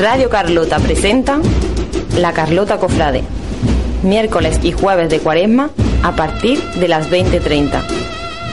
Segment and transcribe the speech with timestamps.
[0.00, 1.40] Radio Carlota presenta
[2.16, 3.22] La Carlota Cofrade,
[4.02, 5.68] miércoles y jueves de cuaresma
[6.02, 7.82] a partir de las 20.30.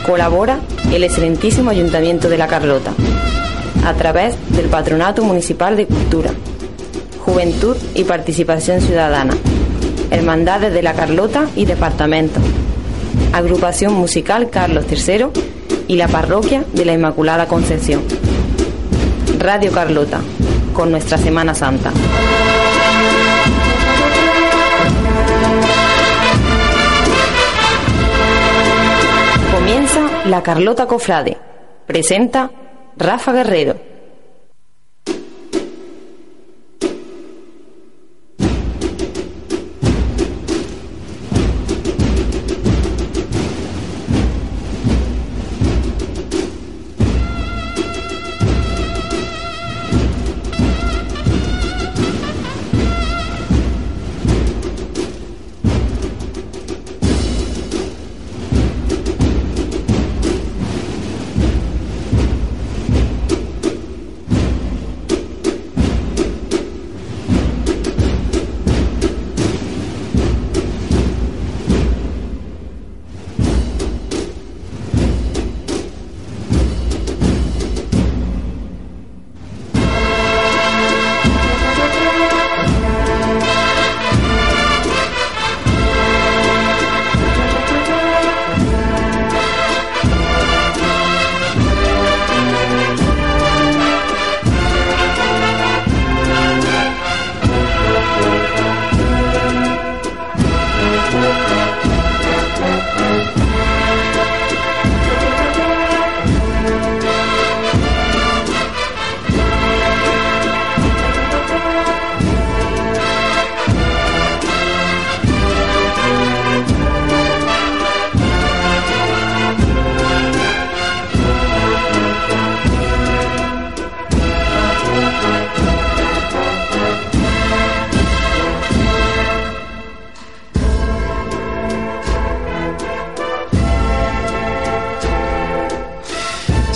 [0.06, 0.60] Colabora
[0.92, 2.92] el excelentísimo Ayuntamiento de La Carlota,
[3.86, 6.32] a través del Patronato Municipal de Cultura,
[7.24, 9.34] Juventud y Participación Ciudadana,
[10.12, 12.42] Hermandades de La Carlota y Departamento,
[13.32, 15.28] Agrupación Musical Carlos III
[15.88, 18.02] y la Parroquia de la Inmaculada Concepción.
[19.40, 20.20] Radio Carlota,
[20.78, 21.92] con nuestra Semana Santa.
[29.52, 31.36] Comienza la Carlota Cofrade.
[31.84, 32.52] Presenta
[32.96, 33.97] Rafa Guerrero.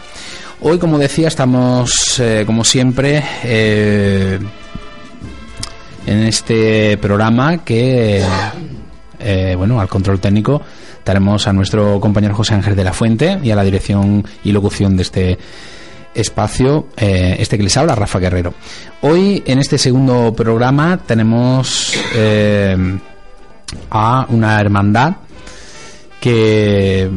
[0.61, 4.47] Hoy, como decía, estamos, como siempre, en
[6.07, 8.23] este programa que,
[9.57, 10.61] bueno, al control técnico
[11.03, 14.95] tenemos a nuestro compañero José Ángel de la Fuente y a la dirección y locución
[14.95, 15.37] de este
[16.13, 18.53] espacio, eh, este que les habla, Rafa Guerrero.
[19.01, 22.77] Hoy, en este segundo programa, tenemos eh,
[23.89, 25.13] a una hermandad
[26.19, 27.09] que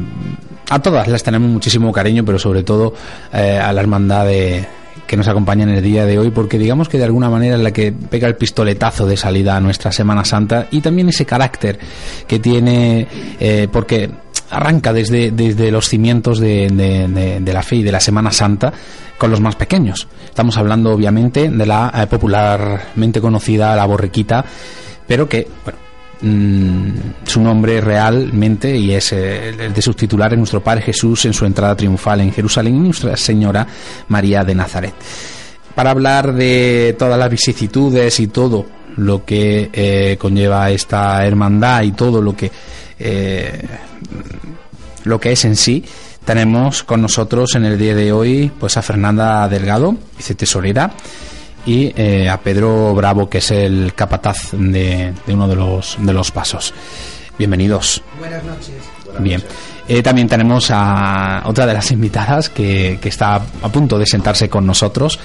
[0.68, 2.94] a todas las tenemos muchísimo cariño, pero sobre todo
[3.32, 4.66] eh, a la hermandad de,
[5.06, 7.62] que nos acompaña en el día de hoy, porque digamos que de alguna manera es
[7.62, 11.78] la que pega el pistoletazo de salida a nuestra Semana Santa y también ese carácter
[12.26, 13.06] que tiene,
[13.70, 14.10] porque
[14.50, 18.72] arranca desde, desde los cimientos de, la fe y de la Semana Santa
[19.18, 20.06] con los más pequeños.
[20.24, 24.44] Estamos hablando obviamente de la eh, popularmente conocida La Borriquita,
[25.06, 25.78] pero que, bueno,
[26.20, 31.32] mm, su nombre realmente y es eh, el de sus titulares nuestro Padre Jesús en
[31.32, 33.66] su entrada triunfal en Jerusalén y Nuestra Señora
[34.08, 34.94] María de Nazaret.
[35.74, 38.66] Para hablar de todas las vicisitudes y todo
[38.96, 42.50] lo que eh, conlleva esta hermandad y todo lo que
[45.04, 45.84] lo que es en sí,
[46.24, 50.92] tenemos con nosotros en el día de hoy pues a Fernanda Delgado, vicetesorera,
[51.64, 56.12] y eh, a Pedro Bravo, que es el capataz de, de uno de los, de
[56.12, 56.72] los pasos.
[57.38, 58.02] Bienvenidos.
[58.18, 58.74] Buenas noches.
[59.18, 59.42] Bien.
[59.88, 64.48] Eh, también tenemos a otra de las invitadas que, que está a punto de sentarse
[64.48, 65.18] con nosotros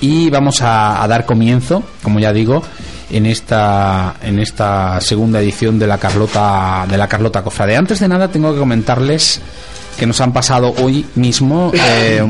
[0.00, 2.62] y vamos a, a dar comienzo, como ya digo,
[3.10, 7.76] en esta en esta segunda edición de la Carlota de la Carlota Cofrade.
[7.76, 9.40] Antes de nada tengo que comentarles
[9.98, 12.24] que nos han pasado hoy mismo eh,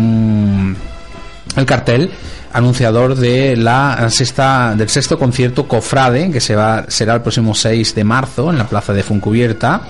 [1.57, 2.11] el cartel
[2.53, 7.95] anunciador de la sexta del sexto concierto Cofrade que se va será el próximo 6
[7.95, 9.83] de marzo en la plaza de Funcubierta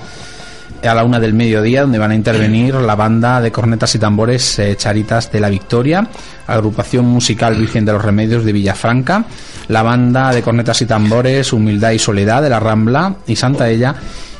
[0.86, 4.58] a la una del mediodía, donde van a intervenir la banda de cornetas y tambores
[4.58, 6.06] eh, Charitas de la Victoria,
[6.46, 9.24] agrupación musical Virgen de los Remedios de Villafranca,
[9.68, 13.94] la banda de cornetas y tambores Humildad y Soledad de la Rambla y Santa Ella,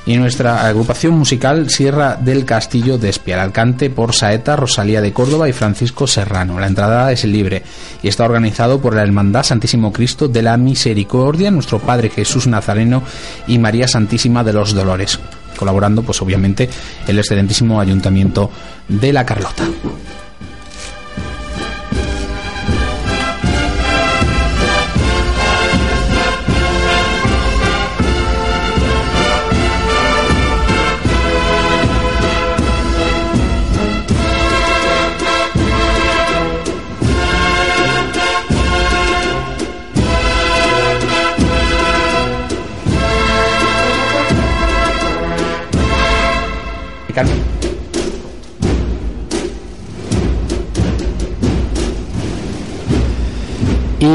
[0.06, 5.12] y nuestra agrupación musical Sierra del Castillo de Espia, al cante por Saeta, Rosalía de
[5.12, 6.60] Córdoba y Francisco Serrano.
[6.60, 7.62] La entrada es libre
[8.02, 13.02] y está organizado por la Hermandad Santísimo Cristo de la Misericordia, nuestro Padre Jesús Nazareno
[13.46, 15.18] y María Santísima de los Dolores
[15.64, 16.68] colaborando pues obviamente
[17.08, 18.50] el excelentísimo ayuntamiento
[18.86, 19.64] de la Carlota.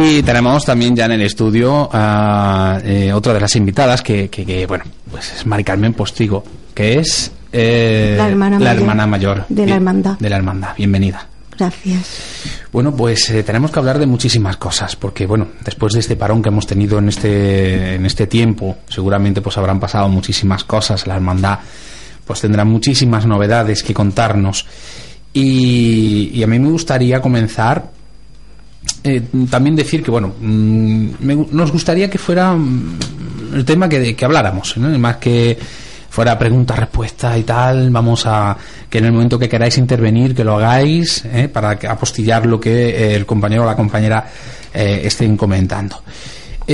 [0.10, 4.44] Y tenemos también ya en el estudio a eh, otra de las invitadas que, que-
[4.46, 9.46] que, bueno, pues es Mari Carmen Postigo, que es eh, La hermana mayor hermana mayor
[9.50, 10.18] de la hermandad.
[10.20, 10.70] De la hermandad.
[10.78, 11.28] Bienvenida.
[11.56, 12.64] Gracias.
[12.72, 16.42] Bueno, pues eh, tenemos que hablar de muchísimas cosas, porque bueno, después de este parón
[16.42, 21.06] que hemos tenido en este en este tiempo, seguramente pues habrán pasado muchísimas cosas.
[21.06, 21.60] La hermandad
[22.26, 24.66] pues tendrá muchísimas novedades que contarnos.
[25.34, 27.92] Y, y a mí me gustaría comenzar
[29.04, 31.10] eh, también decir que bueno, mm,
[31.52, 33.00] nos gustaría que fuera mm,
[33.54, 34.98] el tema que, que habláramos, ¿no?
[35.00, 35.58] más que
[36.10, 38.58] fuera pregunta-respuesta y tal, vamos a
[38.90, 41.48] que en el momento que queráis intervenir, que lo hagáis, ¿eh?
[41.48, 44.26] para apostillar lo que eh, el compañero o la compañera
[44.74, 46.02] eh, estén comentando.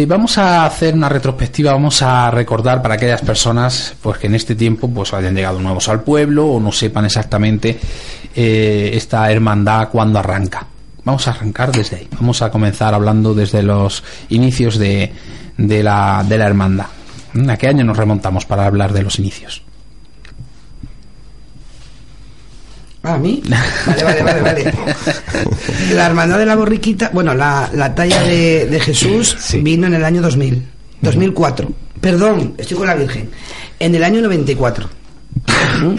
[0.08, 4.54] Vamos a hacer una retrospectiva, vamos a recordar para aquellas personas pues que en este
[4.54, 7.80] tiempo pues hayan llegado nuevos al pueblo o no sepan exactamente
[8.36, 10.68] esta hermandad cuándo arranca.
[11.06, 12.08] Vamos a arrancar desde ahí.
[12.20, 15.12] Vamos a comenzar hablando desde los inicios de,
[15.58, 16.88] de, la, de la hermandad.
[17.48, 19.62] ¿A qué año nos remontamos para hablar de los inicios?
[23.04, 23.44] ¿A mí?
[23.48, 24.74] Vale, vale, vale, vale.
[25.94, 29.60] La hermandad de la borriquita, bueno, la, la talla de, de Jesús Sí.
[29.62, 30.66] vino en el año 2000,
[31.02, 31.72] 2004.
[32.02, 33.30] Perdón, estoy con la Virgen.
[33.80, 34.90] En el año 94.
[35.82, 35.96] ¿Mm?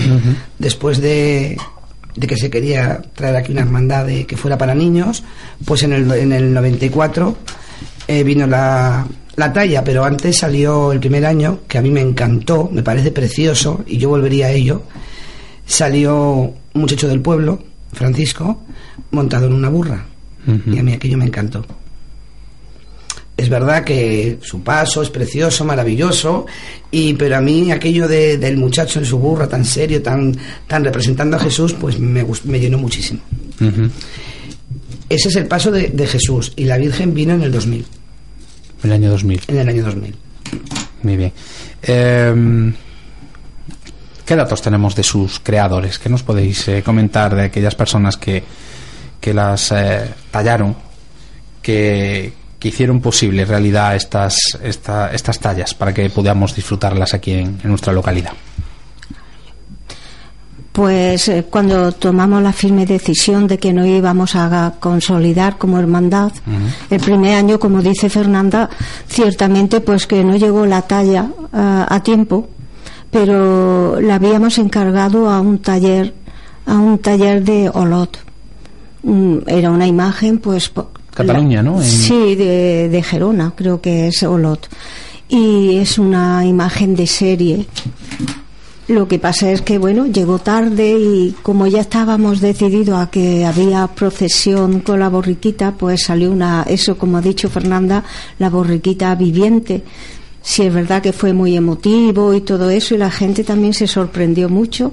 [0.58, 1.56] Después de,
[2.16, 5.22] de que se quería traer aquí una hermandad de, que fuera para niños,
[5.64, 7.36] pues en el, en el 94
[8.08, 12.00] eh, vino la, la talla, pero antes salió el primer año, que a mí me
[12.00, 14.82] encantó, me parece precioso, y yo volvería a ello.
[15.66, 18.62] Salió un muchacho del pueblo, Francisco,
[19.10, 20.06] montado en una burra.
[20.66, 21.66] Y a mí aquello me encantó.
[23.36, 26.46] Es verdad que su paso es precioso, maravilloso,
[26.90, 30.34] y pero a mí aquello de- del muchacho en su burra tan serio, tan,
[30.66, 32.24] tan representando a Jesús, pues me,
[32.58, 33.20] llenó muchísimo.
[35.08, 37.84] Ese es el paso de, de Jesús, y la Virgen vino en el 2000,
[38.84, 39.40] El año 2000.
[39.48, 40.14] en el año 2000.
[41.02, 41.32] Muy bien.
[41.82, 42.72] Eh,
[44.24, 45.98] ¿Qué datos tenemos de sus creadores?
[45.98, 48.42] ¿Qué nos podéis eh, comentar de aquellas personas que,
[49.20, 50.74] que las eh, tallaron,
[51.62, 57.58] que, que hicieron posible realidad estas, esta- estas tallas para que podamos disfrutarlas aquí en,
[57.62, 58.32] en nuestra localidad?
[60.72, 66.32] Pues eh, cuando tomamos la firme decisión de que no íbamos a consolidar como hermandad,
[66.90, 68.68] el primer año, como dice Fernanda,
[69.08, 72.50] ciertamente pues que no llegó la talla ah, a tiempo,
[73.10, 76.12] pero la habíamos encargado a un taller,
[76.66, 78.18] a un taller de Olot.
[79.02, 80.70] Mm, Era una imagen, pues.
[81.16, 81.76] Cataluña, ¿no?
[81.80, 84.68] En- Sí, de, de Gerona, creo que es Olot.
[85.28, 87.66] Y es una imagen de serie.
[88.88, 93.44] Lo que pasa es que, bueno, llegó tarde y como ya estábamos decididos a que
[93.44, 98.04] había procesión con la borriquita, pues salió una, eso como ha dicho Fernanda,
[98.38, 99.82] la borriquita viviente.
[100.40, 103.88] Sí, es verdad que fue muy emotivo y todo eso y la gente también se
[103.88, 104.92] sorprendió mucho.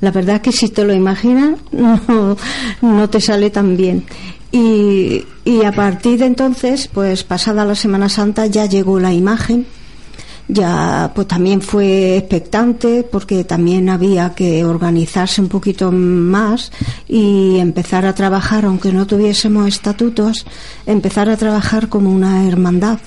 [0.00, 2.36] La verdad es que si te lo imaginas, no,
[2.80, 4.04] no te sale tan bien.
[4.52, 9.66] Y, y a partir de entonces, pues pasada la Semana Santa ya llegó la imagen.
[10.48, 16.70] Ya pues también fue expectante porque también había que organizarse un poquito más
[17.08, 20.46] y empezar a trabajar aunque no tuviésemos estatutos
[20.86, 23.00] empezar a trabajar como una hermandad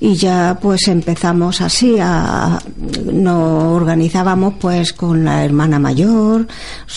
[0.00, 2.58] y ya pues empezamos así a
[3.12, 6.46] nos organizábamos pues con la hermana mayor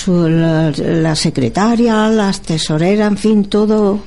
[0.07, 3.99] la, secretaria las tesoreras en fin todo.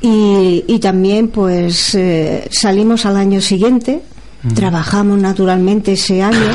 [0.00, 4.02] Y, y también pues eh, salimos al año siguiente
[4.52, 6.52] Trabajamos naturalmente ese año.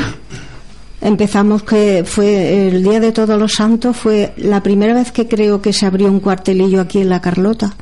[1.00, 5.60] Empezamos que fue el Día de Todos los Santos, fue la primera vez que creo
[5.60, 7.74] que se abrió un cuartelillo aquí en La Carlota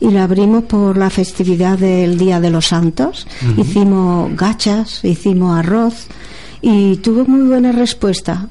[0.00, 3.26] y lo abrimos por la festividad del Día de los Santos.
[3.56, 6.06] Hicimos gachas, hicimos arroz
[6.60, 8.48] y tuvo muy buena respuesta.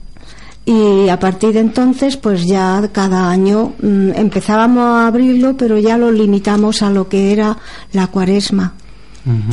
[0.66, 5.98] Y a partir de entonces, pues ya cada año mm, empezábamos a abrirlo, pero ya
[5.98, 7.58] lo limitamos a lo que era
[7.92, 8.74] la cuaresma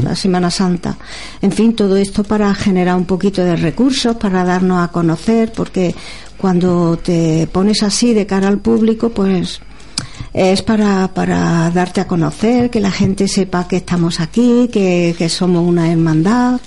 [0.03, 0.97] la Semana Santa.
[1.41, 5.95] En fin, todo esto para generar un poquito de recursos, para darnos a conocer, porque
[6.37, 9.61] cuando te pones así de cara al público, pues
[10.33, 15.67] es para, para darte a conocer, que la gente sepa que estamos aquí, que, somos
[15.67, 16.61] una hermandad.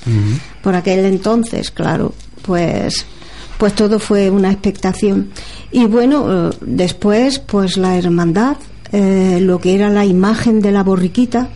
[0.62, 3.06] Por aquel entonces, claro, pues
[3.58, 5.30] pues todo fue una expectación.
[5.72, 8.58] Y bueno, eh, después, pues la hermandad,
[8.92, 11.48] eh, lo que era la imagen de la borriquita,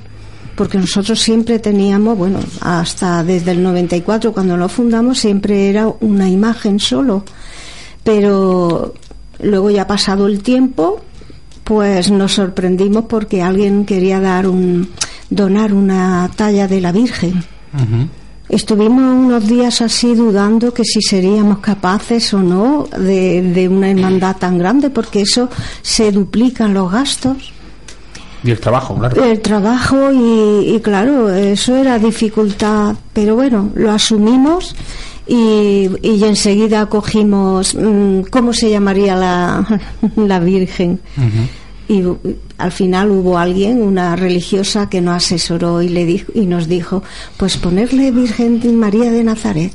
[0.56, 6.30] porque nosotros siempre teníamos, bueno, hasta desde el 94 cuando lo fundamos siempre era una
[6.30, 7.24] imagen solo,
[8.04, 8.94] pero
[9.40, 11.02] luego ya pasado el tiempo,
[11.68, 14.90] pues nos sorprendimos porque alguien quería dar un
[15.30, 17.44] donar una talla de la Virgen.
[18.48, 24.38] Estuvimos unos días así dudando que si seríamos capaces o no de, de una hermandad
[24.38, 25.50] tan grande, porque eso
[25.82, 27.52] se duplican los gastos.
[28.46, 29.22] Y el trabajo, claro.
[29.22, 34.74] El trabajo y, claro, eso era dificultad, pero bueno, lo asumimos
[35.28, 39.82] y, y enseguida cogimos, mm, ¿cómo se llamaría la,
[40.16, 41.00] la Virgen?
[41.90, 42.04] Y
[42.58, 47.04] al final hubo alguien, una religiosa, que nos asesoró y, le dijo, y nos dijo,
[47.38, 49.74] pues ponerle Virgen María de Nazaret.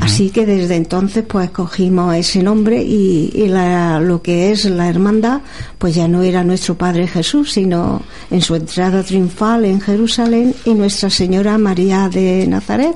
[0.00, 5.40] Así que desde entonces pues cogimos ese nombre y, lo que es la hermandad
[5.78, 10.74] pues ya no era nuestro Padre Jesús, sino en su entrada triunfal en Jerusalén y
[10.74, 12.94] Nuestra Señora María de Nazaret.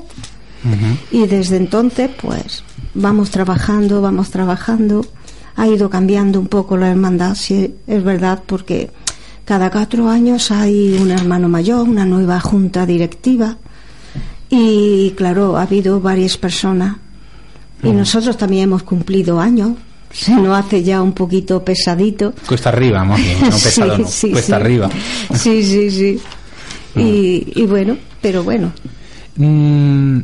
[1.11, 5.05] Y desde entonces pues vamos trabajando, vamos trabajando.
[5.55, 8.91] Ha ido cambiando un poco la hermandad, sí, es verdad, porque
[9.45, 13.57] cada cuatro años hay un hermano mayor, una nueva junta directiva
[14.49, 16.97] y claro, ha habido varias personas.
[17.83, 19.73] Y nosotros también hemos cumplido años.
[20.11, 22.33] Se nos hace ya un poquito pesadito.
[22.47, 23.15] Cuesta arriba, no
[23.63, 24.05] pesado, no.
[24.31, 24.89] Cuesta arriba.
[25.33, 26.19] Sí, sí, sí.
[26.95, 28.71] Y, bueno, pero bueno.
[29.35, 30.19] Mm,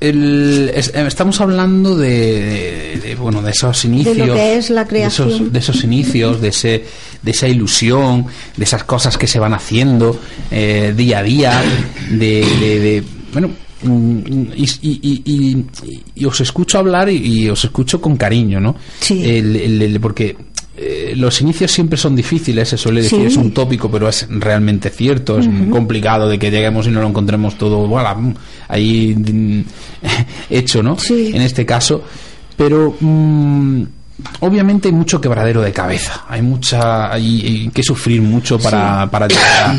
[0.00, 5.58] el, estamos hablando de, bueno de esos inicios de lo que es la creación de
[5.58, 6.84] esos, inicios de ese
[7.22, 8.26] de esa ilusión
[8.56, 10.18] de esas cosas que se van haciendo
[10.50, 11.62] eh, día a día
[12.10, 13.50] de, bueno
[13.82, 15.66] mm, y,
[16.14, 19.98] y, os escucho hablar y, os escucho con cariño no sí.
[20.00, 20.36] porque
[20.76, 24.88] eh, los inicios siempre son difíciles, se suele decir, es un tópico, pero es realmente
[24.90, 28.34] cierto, es muy complicado de que lleguemos y no lo encontremos todo bueno,
[28.68, 29.60] ahí mm,
[30.50, 30.96] hecho, ¿no?
[31.10, 32.04] En este caso,
[32.56, 33.82] pero mm,
[34.40, 39.74] obviamente hay mucho quebradero de cabeza, hay mucha, hay, que sufrir mucho para, para llegar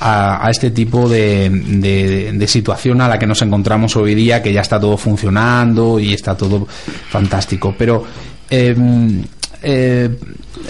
[0.00, 4.62] a, este tipo de, de, situación a la que nos encontramos hoy día, que ya
[4.62, 6.66] está todo funcionando y está todo
[7.08, 8.04] fantástico, pero
[8.50, 9.22] em,
[9.62, 10.10] eh,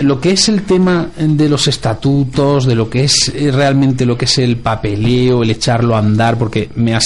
[0.00, 4.16] lo que es el tema de los estatutos, de lo que es eh, realmente lo
[4.16, 6.98] que es el papeleo, el echarlo a andar, porque me,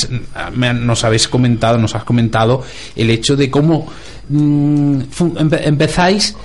[0.75, 2.63] nos habéis comentado, nos has comentado
[2.95, 3.87] el hecho de cómo
[4.29, 5.01] mm,
[5.63, 6.37] empezáis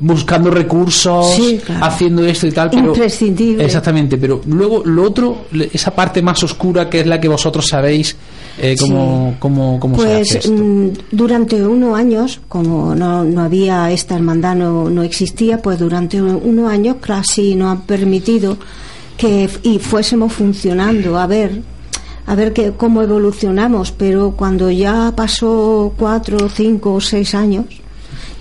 [0.00, 1.36] buscando recursos,
[1.80, 3.64] haciendo esto y tal, pero imprescindible.
[3.64, 8.16] Exactamente, pero luego lo otro, esa parte más oscura que es la que vosotros sabéis
[8.60, 10.52] eh, cómo, cómo, cómo pues, se hace esto.
[10.52, 16.20] Mm, durante unos años, como no, no había esta hermandad, no, no existía, pues durante
[16.20, 18.58] unos años casi nos han permitido
[19.16, 21.62] que y fuésemos funcionando, a ver
[22.28, 27.64] a ver que, cómo evolucionamos, pero cuando ya pasó cuatro, cinco o seis años,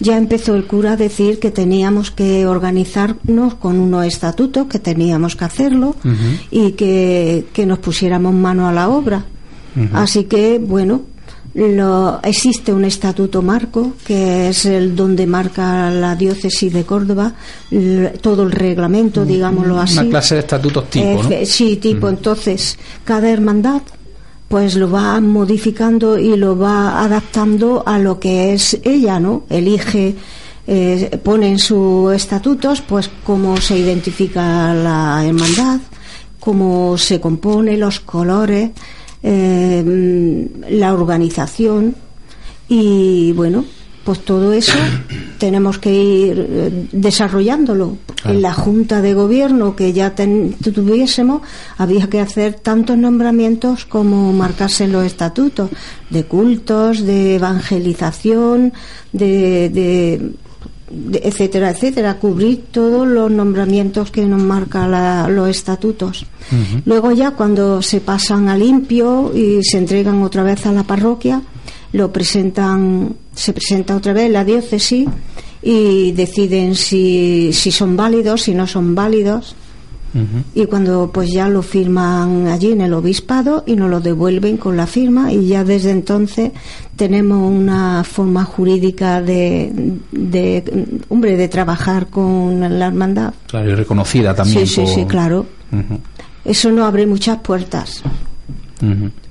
[0.02, 5.38] ya empezó el cura a decir que teníamos que organizarnos con unos estatutos, que teníamos
[5.38, 5.96] que hacerlo
[6.52, 9.24] y que, nos pusiéramos mano a la obra.
[9.94, 11.02] Así que, bueno,
[11.54, 17.34] lo, existe un estatuto marco, que es el donde marca la diócesis de Córdoba
[18.22, 19.98] todo el reglamento, digámoslo así.
[20.00, 21.30] Una clase de estatutos tipo, ¿no?
[21.46, 22.10] Sí, tipo.
[22.10, 23.82] Entonces, cada hermandad
[24.48, 29.44] pues lo va modificando y lo va adaptando a lo que es ella, ¿no?
[29.50, 30.16] Elige,
[30.68, 35.80] eh, pone en sus estatutos, pues cómo se identifica la hermandad,
[36.40, 38.72] cómo se compone, los colores,
[39.30, 41.96] eh, la organización
[42.70, 43.66] y bueno,
[44.06, 44.78] pues todo eso
[45.38, 47.98] tenemos que ir eh, desarrollándolo.
[48.24, 51.42] En la Junta de Gobierno que ya tuviésemos,
[51.78, 55.70] había que hacer tantos nombramientos como marcarse en los estatutos,
[56.10, 58.74] de cultos, de evangelización,
[59.12, 60.32] de,
[60.90, 66.26] etcétera, etcétera, cubrir todos los nombramientos que nos marcan los estatutos.
[66.86, 71.42] Luego ya cuando se pasan a limpio y se entregan otra vez a la parroquia,
[71.92, 75.08] lo presentan, se presenta otra vez la diócesis
[75.62, 79.56] y deciden si, si son válidos, si no son válidos.
[80.56, 84.76] Y cuando pues ya lo firman allí en el obispado y nos lo devuelven con
[84.76, 86.52] la firma y ya desde entonces
[86.96, 89.72] tenemos una forma jurídica de,
[90.12, 93.34] de hombre de trabajar con la hermandad.
[93.46, 94.66] Claro, y reconocida también.
[94.66, 95.46] Sí, sí, sí, claro.
[96.44, 98.02] Eso no abre muchas puertas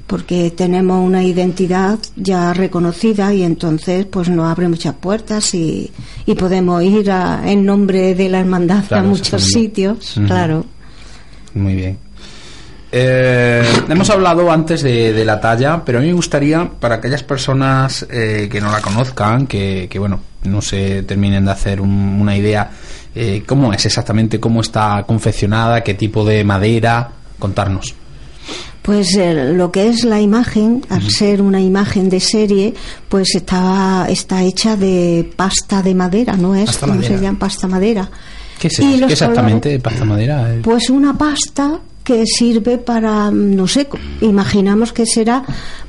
[0.06, 5.90] porque tenemos una identidad ya reconocida y entonces pues nos abre muchas puertas y,
[6.24, 7.10] y podemos ir
[7.44, 10.64] en nombre de la hermandad a muchos sitios, claro.
[11.54, 11.98] Muy bien.
[12.92, 18.06] Eh, hemos hablado antes de, la talla, pero a mí me gustaría, para aquellas personas
[18.08, 22.70] eh, que no la conozcan, que, que, bueno, no se terminen de hacer una idea,
[23.14, 24.38] eh, ¿cómo es exactamente?
[24.38, 25.82] ¿Cómo está confeccionada?
[25.82, 27.10] ¿Qué tipo de madera?
[27.38, 27.94] Contarnos.
[28.82, 32.74] Pues eh, lo que es la imagen, al ser una imagen de serie,
[33.08, 36.66] pues está, está hecha de pasta de madera, ¿no es?
[36.76, 37.38] Pasta se llama?
[37.38, 38.08] Pasta madera.
[38.58, 40.54] ¿Qué es ¿Qué exactamente pasta madera?
[40.62, 43.88] Pues una pasta que sirve para, no sé,
[44.20, 45.42] imaginamos que será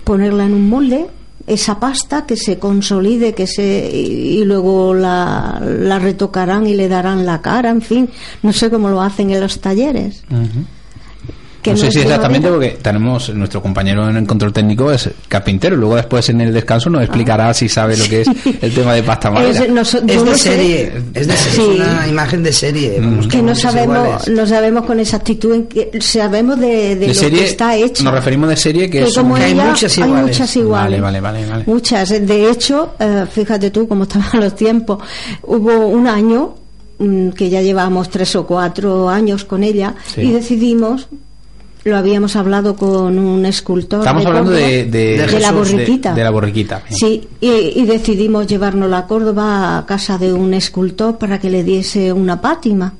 [0.04, 1.06] ponerla en un molde,
[1.46, 7.26] esa pasta que se consolide que se y, luego la, la, retocarán y le darán
[7.26, 8.10] la cara en fin
[8.44, 10.24] no sé cómo lo hacen en los talleres
[11.72, 15.96] no, sé si exactamente porque tenemos nuestro compañero en el control técnico es carpintero luego
[15.96, 17.54] después en el descanso nos explicará ah.
[17.54, 18.28] si sabe lo que es
[18.62, 19.52] el tema de pasta madera.
[19.52, 23.28] Es, de serie es, de una imagen de serie mm.
[23.28, 27.76] que no sabemos no sabemos con exactitud en que sabemos de, de, lo que está
[27.76, 28.04] hecho.
[28.04, 31.02] nos referimos de serie que, hay muchas iguales, muchas iguales.
[31.02, 32.10] Vale, vale, vale, muchas.
[32.10, 35.00] De hecho eh, fíjate tú cómo estaban los tiempos.
[35.44, 36.56] Hubo un año
[37.00, 41.08] mm, que ya llevamos tres o cuatro años con ella y decidimos
[41.88, 44.00] lo habíamos hablado con un escultor.
[44.00, 46.14] Estamos hablando de, de, la borriquita.
[46.14, 46.84] De, la borriquita.
[46.90, 52.14] Sí, y, decidimos llevárnoslo a Córdoba a casa de un escultor para que le diese
[52.14, 52.94] una pátima.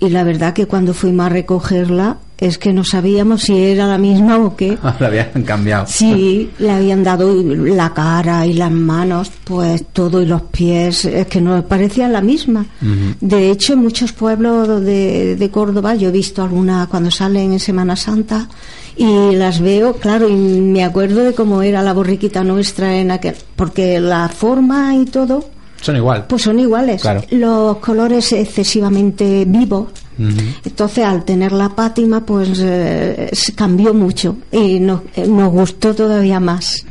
[0.00, 3.98] Y la verdad que cuando fuimos a recogerla, es que no sabíamos si era la
[3.98, 4.78] misma o qué.
[4.98, 5.86] la habían cambiado.
[5.86, 11.26] Sí, le habían dado la cara y las manos, pues todo y los pies, es
[11.26, 12.66] que no parecían la misma.
[13.20, 17.60] De hecho, en muchos pueblos de, de Córdoba, yo he visto algunas cuando salen en
[17.60, 18.48] Semana Santa
[18.96, 23.34] y las veo, claro, y me acuerdo de cómo era la borriquita nuestra en aquel,
[23.54, 25.44] porque la forma y todo
[25.80, 26.26] son igual.
[26.28, 27.02] Pues son iguales.
[27.30, 29.88] Los colores excesivamente vivos.
[30.64, 36.40] Entonces, al tener la pátima, pues eh, cambió mucho y nos, eh, nos gustó todavía
[36.40, 36.84] más.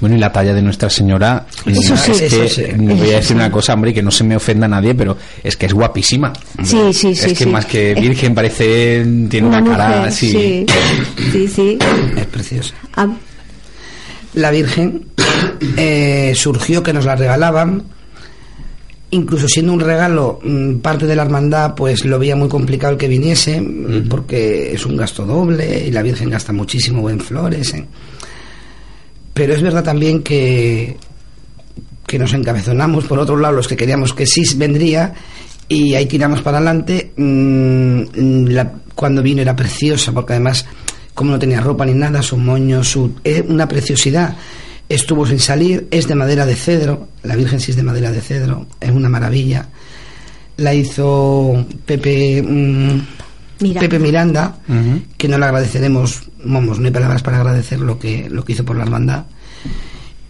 [0.00, 3.50] Bueno, y la talla de Nuestra Señora, eso sí, es que, voy a decir una
[3.50, 6.32] cosa, hombre, que no se me ofenda a nadie, pero es que es guapísima.
[6.62, 7.30] Sí, sí, sí.
[7.30, 10.30] Es que más que virgen parece, tiene una, cara así.
[10.30, 10.66] Sí,
[11.32, 11.78] sí, sí.
[12.16, 12.74] Es preciosa.
[12.96, 13.08] Ah.
[14.34, 15.06] La Virgen
[15.76, 17.84] eh, surgió que nos la regalaban
[19.14, 22.98] incluso siendo un regalo mm, parte de la hermandad pues lo veía muy complicado el
[22.98, 23.62] que viniese
[24.08, 27.86] porque es un gasto doble y la Virgen gasta muchísimo en flores ¿eh?
[29.32, 30.96] pero es verdad también que
[32.06, 35.14] que nos encabezonamos por otro lado los que queríamos que sí vendría
[35.68, 38.56] y ahí tiramos para adelante mm,
[38.94, 40.66] cuando vino era preciosa porque además
[41.14, 44.36] como no tenía ropa ni nada su moño su eh, una preciosidad
[44.94, 48.20] estuvo sin salir, es de madera de cedro, la Virgen sí es de madera de
[48.20, 49.68] cedro, es una maravilla.
[50.56, 53.00] La hizo Pepe, mm,
[53.60, 53.80] Miranda.
[53.80, 54.58] Pepe Miranda,
[55.16, 58.64] que no le agradeceremos, vamos, no hay palabras para agradecer lo que, lo que hizo
[58.64, 59.24] por la hermandad.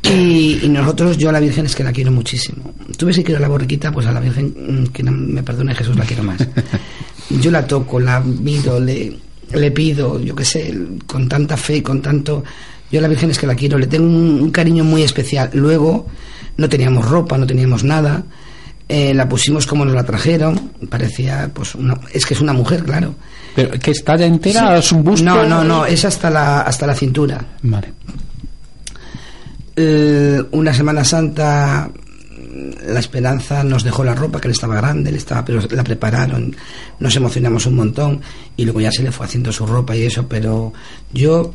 [0.03, 2.75] Y, nosotros, yo a la Virgen es que la quiero muchísimo.
[2.97, 5.75] Tú ves si quiero la borriquita, pues a la Virgen, mm, que no, me perdone
[5.75, 6.39] Jesús, la quiero más.
[7.41, 9.17] Yo la toco, la miro, le,
[9.53, 12.45] le pido, yo qué sé, con tanta fe, con tanto
[12.91, 15.51] Yo a la Virgen es que la quiero, le tengo un, un cariño muy especial.
[15.55, 16.07] Luego
[16.57, 18.23] no teníamos ropa, no teníamos nada.
[18.89, 20.71] Eh, la pusimos como nos la trajeron.
[20.91, 23.15] Parecía, pues, una- es que es una mujer, claro.
[23.57, 24.77] ¿Pero que está ya entera?
[24.79, 25.25] ¿Es un busto?
[25.25, 27.45] No, no, no, es hasta la, hasta la cintura.
[27.63, 27.93] Vale.
[29.77, 31.91] Eh, una Semana Santa
[32.87, 36.55] la esperanza nos dejó la ropa que le estaba grande, le estaba, pero la prepararon,
[37.01, 38.21] nos emocionamos un montón
[38.57, 40.73] y luego ya se le fue haciendo su ropa y eso, pero
[41.13, 41.53] yo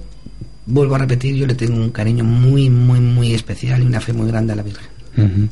[0.70, 4.14] vuelvo a repetir, yo le tengo un cariño muy, muy, muy especial y una fe
[4.14, 4.88] muy grande a la Virgen.
[5.18, 5.50] Ujú.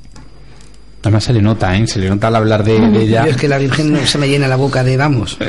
[1.02, 1.88] Además se le nota, ¿eh?
[1.88, 3.26] Se le nota al hablar de, de ella.
[3.26, 5.38] Yo es que la Virgen no se me llena la boca de vamos.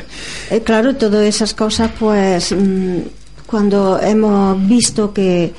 [0.51, 3.01] Eh, claro, todas esas cosas, pues mm,
[3.47, 5.53] cuando hemos visto que,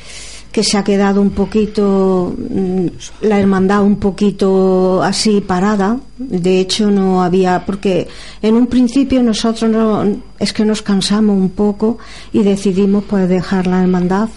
[0.51, 2.85] que se ha quedado un poquito, mm,
[3.21, 8.07] la hermandad un poquito así parada, de hecho no había, porque
[8.41, 10.03] en un principio nosotros no,
[10.39, 11.99] es que nos cansamos un poco
[12.33, 14.29] y decidimos pues dejar la hermandad.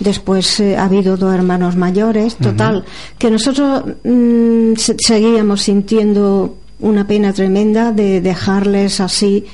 [0.00, 2.84] Después eh, ha habido dos hermanos mayores, total,
[3.18, 9.44] que nosotros mm, se- seguíamos sintiendo una pena tremenda de dejarles así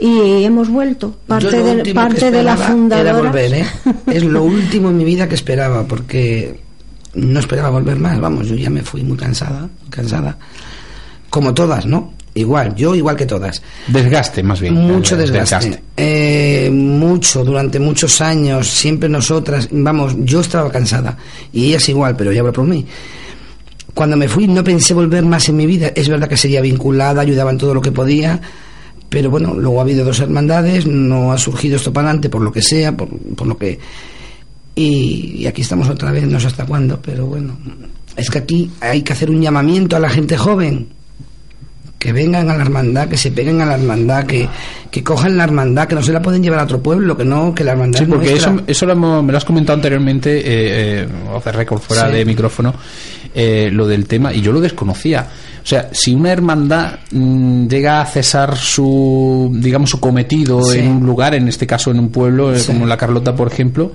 [0.00, 1.14] y hemos vuelto.
[1.26, 3.10] Parte, de, parte de la fundadora.
[3.10, 3.66] Era volver, ¿eh?
[4.12, 6.60] Es lo último en mi vida que esperaba, porque
[7.14, 8.20] no esperaba volver más.
[8.20, 10.36] Vamos, yo ya me fui muy cansada, cansada.
[11.30, 12.14] Como todas, ¿no?
[12.36, 13.62] Igual, yo igual que todas.
[13.86, 14.74] Desgaste, más bien.
[14.74, 15.82] Mucho Eh, desgaste.
[15.96, 21.16] Eh, mucho, durante muchos años, siempre nosotras, vamos, yo estaba cansada.
[21.52, 22.84] Y ellas igual, pero ya hablo por mí.
[23.94, 25.92] Cuando me fui no pensé volver más en mi vida.
[25.94, 28.40] Es verdad que seguía vinculada, ayudaba en todo lo que podía.
[29.14, 32.50] Pero bueno, luego ha habido dos hermandades, no ha surgido esto para adelante por lo
[32.50, 33.78] que sea, por, por lo que...
[34.74, 37.56] Y, y aquí estamos otra vez, no sé hasta cuándo, pero bueno.
[38.16, 40.88] Es que aquí hay que hacer un llamamiento a la gente joven
[42.04, 44.46] que vengan a la hermandad, que se peguen a la hermandad, que,
[44.90, 47.54] que cojan la hermandad, que no se la pueden llevar a otro pueblo, que no,
[47.54, 48.52] que la hermandad Sí, porque nuestra.
[48.52, 52.16] eso, eso lo hemos- me lo has comentado anteriormente, eh, eh, record, fuera Sí.
[52.16, 52.74] de micrófono,
[53.34, 55.26] eh, lo del tema, y yo lo desconocía.
[55.62, 60.80] O sea, si una hermandad mm, llega a cesar su, digamos, su cometido Sí.
[60.80, 62.66] en un lugar, en este caso en un pueblo, eh, Sí.
[62.66, 63.92] como la Carlota, por ejemplo,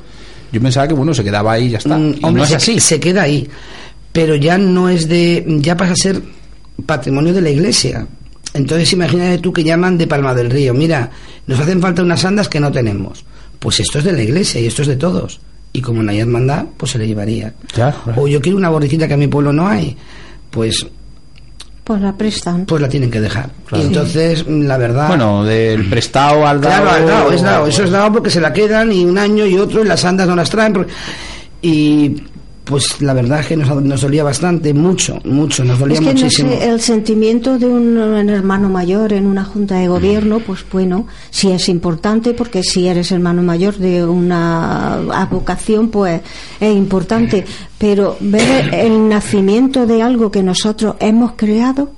[0.52, 1.96] yo pensaba que, bueno, se quedaba ahí y ya está.
[1.96, 2.80] Mm, Y hombre, no es así.
[2.80, 3.48] se queda ahí,
[4.12, 6.39] pero ya no es de, ya pasa a ser
[6.86, 8.06] patrimonio de la iglesia.
[8.54, 11.10] Entonces imagínate tú que llaman de Palma del Río, mira,
[11.48, 13.24] nos hacen falta unas andas que no tenemos.
[13.60, 15.40] Pues esto es de la iglesia y esto es de todos.
[15.74, 17.54] Y como hay hermandad, pues se le llevaría.
[17.74, 17.98] Claro.
[18.16, 19.96] O yo quiero una borriquita que a mi pueblo no hay,
[20.50, 20.88] pues,
[21.84, 22.66] Pues la prestan.
[22.66, 23.52] pues la tienen que dejar.
[23.68, 23.84] Claro.
[23.84, 25.08] Y entonces, la verdad...
[25.10, 26.84] Bueno, del prestado al dado.
[26.84, 29.46] Claro, al dado, es dado, eso es dado porque se la quedan y un año
[29.46, 30.74] y otro y las andas no las traen.
[30.74, 30.92] porque-
[31.62, 32.16] Y
[32.70, 36.06] pues la verdad es que nos, nos dolía bastante, mucho, mucho, nos dolía Es que
[36.06, 36.50] no muchísimo.
[36.52, 41.08] sé, el sentimiento de un, un hermano mayor en una junta de gobierno, pues bueno,
[41.32, 45.00] sí es importante, porque si eres hermano mayor de una
[45.32, 46.22] vocación, pues
[46.60, 47.44] es importante.
[47.80, 51.92] Pero ver el nacimiento de algo que nosotros hemos creado,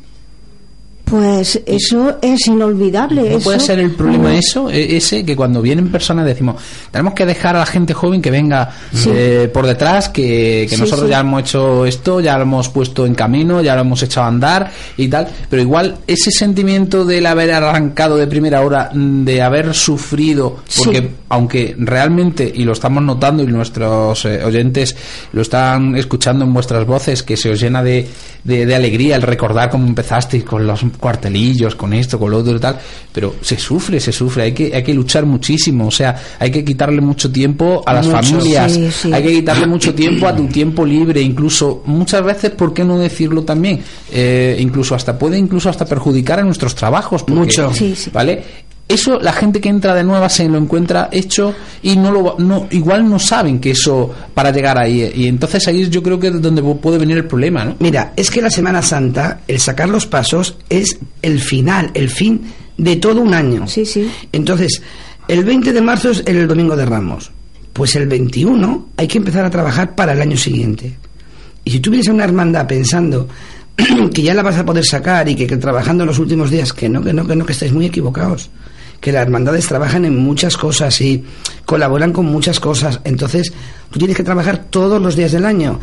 [1.12, 3.22] pues eso es inolvidable.
[3.22, 6.56] ¿No eso- puede ser el problema eso, e- ese, que cuando vienen personas decimos,
[6.90, 8.70] tenemos que dejar a la gente joven que venga
[9.08, 11.12] eh, por detrás, que, que Sí, nosotros sí.
[11.12, 14.30] ya hemos hecho esto, ya lo hemos puesto en camino, ya lo hemos echado a
[14.30, 19.42] andar y tal, pero igual ese sentimiento del haber arrancado de primera hora, mm, de
[19.42, 21.21] haber sufrido, porque.
[21.32, 24.96] Aunque realmente, y lo estamos notando y nuestros eh, oyentes
[25.34, 28.08] lo están escuchando en vuestras voces, que se os llena de,
[28.44, 32.56] de, de alegría el recordar cómo empezasteis con los cuartelillos, con esto, con lo otro
[32.56, 32.78] y tal,
[33.12, 36.64] pero se sufre, se sufre, hay que, hay que luchar muchísimo, o sea, hay que
[36.66, 38.18] quitarle mucho tiempo a las Mucho.
[38.22, 39.14] familias, Sí, sí.
[39.14, 43.00] hay que quitarle mucho tiempo a tu tiempo libre, incluso muchas veces, ¿por qué no
[43.00, 43.82] decirlo también?
[44.12, 47.74] Eh, incluso hasta puede incluso hasta perjudicar a nuestros trabajos, porque- Mucho.
[47.74, 48.10] Sí, sí.
[48.14, 48.44] ¿vale?
[48.88, 52.68] Eso la gente que entra de nueva se lo encuentra hecho y no lo no
[52.72, 56.42] igual no saben que eso para llegar ahí y entonces ahí yo creo que es
[56.42, 57.76] donde puede venir el problema, ¿no?
[57.80, 62.42] Mira, es que la Semana Santa, el sacar los pasos, es el final, el fin
[62.78, 63.68] de todo un año.
[63.68, 64.12] Sí, sí.
[64.32, 64.82] Entonces,
[65.28, 67.32] el 20 de marzo es el domingo de Ramos.
[67.72, 70.98] Pues el 21 hay que empezar a trabajar para el año siguiente.
[71.64, 73.30] Y si tú vienes a una hermandad pensando
[74.14, 76.90] que ya la vas a poder sacar y que, que trabajando los últimos días, que
[76.90, 78.50] no, que no, que no, que estáis muy equivocados.
[79.02, 81.24] Que las hermandades trabajan en muchas cosas y
[81.66, 83.02] colaboran con muchas cosas.
[83.04, 83.52] Entonces,
[83.92, 85.80] tú tienes que trabajar todos los días del año.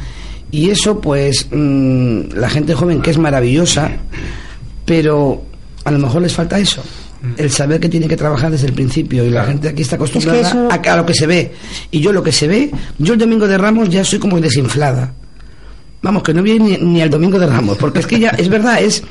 [0.50, 3.90] Y eso, pues, mm, la gente joven que es maravillosa,
[4.84, 5.42] pero
[5.84, 6.82] a lo mejor les falta eso.
[7.36, 10.40] El saber que tiene que trabajar desde el principio y la gente aquí está acostumbrada
[10.40, 11.52] eso- a, a lo que se ve.
[11.90, 15.12] Y yo lo que se ve, yo el domingo de Ramos ya soy como desinflada.
[16.00, 18.48] Vamos, que no viene ni, ni el domingo de Ramos, porque es que ya, es
[18.48, 19.02] verdad, es.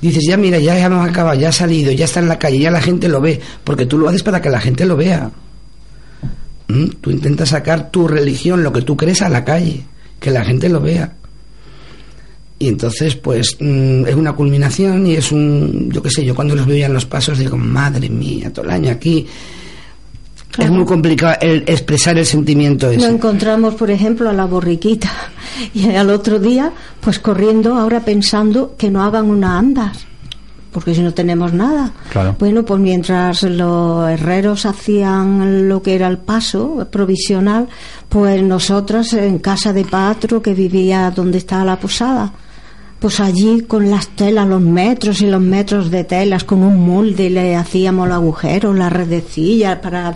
[0.00, 2.70] Dices, ya mira, ya hemos acabado, ya ha salido, ya está en la calle, ya
[2.70, 5.30] la gente lo ve, porque tú lo haces para que la gente lo vea.
[6.68, 6.86] ¿Mm?
[7.00, 9.84] Tú intentas sacar tu religión, lo que tú crees, a la calle,
[10.20, 11.14] que la gente lo vea.
[12.58, 16.54] Y entonces, pues, mm, es una culminación y es un, yo qué sé, yo cuando
[16.54, 18.70] los veo ya en los pasos digo, madre mía, todo el
[20.58, 20.66] aquí.
[20.66, 23.06] Es muy complicado el expresar el sentimiento ese.
[23.06, 25.10] Lo encontramos, por ejemplo, a la borriquita
[25.74, 30.06] y al otro día, pues corriendo, ahora pensando que no hagan una andas
[30.76, 31.90] porque si no tenemos nada.
[32.38, 37.66] Bueno, pues mientras los herreros hacían lo que era el paso provisional,
[38.10, 42.30] pues nosotras en casa de Patro, que vivía donde estaba la posada,
[42.98, 47.30] pues allí con las telas, los metros y los metros de telas, con un molde
[47.30, 50.14] le hacíamos los agujeros, las redecillas para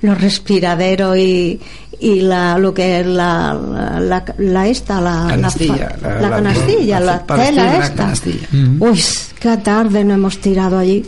[0.00, 1.60] los respiraderos y,
[2.00, 3.54] y la, lo que es la,
[4.00, 8.12] la, la, esta, la canastilla, la, la, canastilla, la, tela esta.
[8.78, 9.00] Uy,
[9.38, 11.04] qué tarde no hemos tirado allí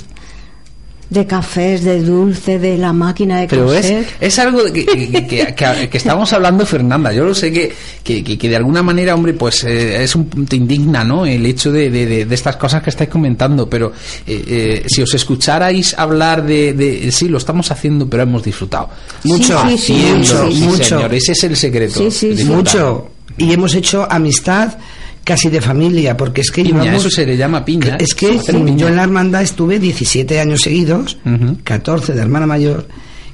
[1.10, 5.96] de cafés, de dulce, de la máquina de Pero es, es algo que, que, que,
[5.98, 7.12] estamos hablando, Fernanda.
[7.12, 11.02] Yo lo sé que, que, de alguna manera, hombre, pues eh, es un punto indigna,
[11.02, 11.26] ¿no?
[11.26, 13.68] El hecho de, de, de, estas cosas que estáis comentando.
[13.68, 13.92] Pero
[14.24, 18.90] eh, eh, si os escucharais hablar de, de, Sí, lo estamos haciendo, pero hemos disfrutado.
[19.24, 21.06] Mucho, mucho, mucho.
[21.06, 22.00] Ese es el secreto.
[22.46, 23.10] Mucho.
[23.36, 24.78] Y hemos hecho amistad
[25.24, 27.96] casi de familia, porque es que piña, eso se le llama piña.
[27.96, 28.40] Es que
[28.76, 31.18] yo en la hermandad estuve 17 años seguidos,
[31.64, 32.87] 14 de hermana mayor,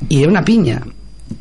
[0.08, 0.82] y era una piña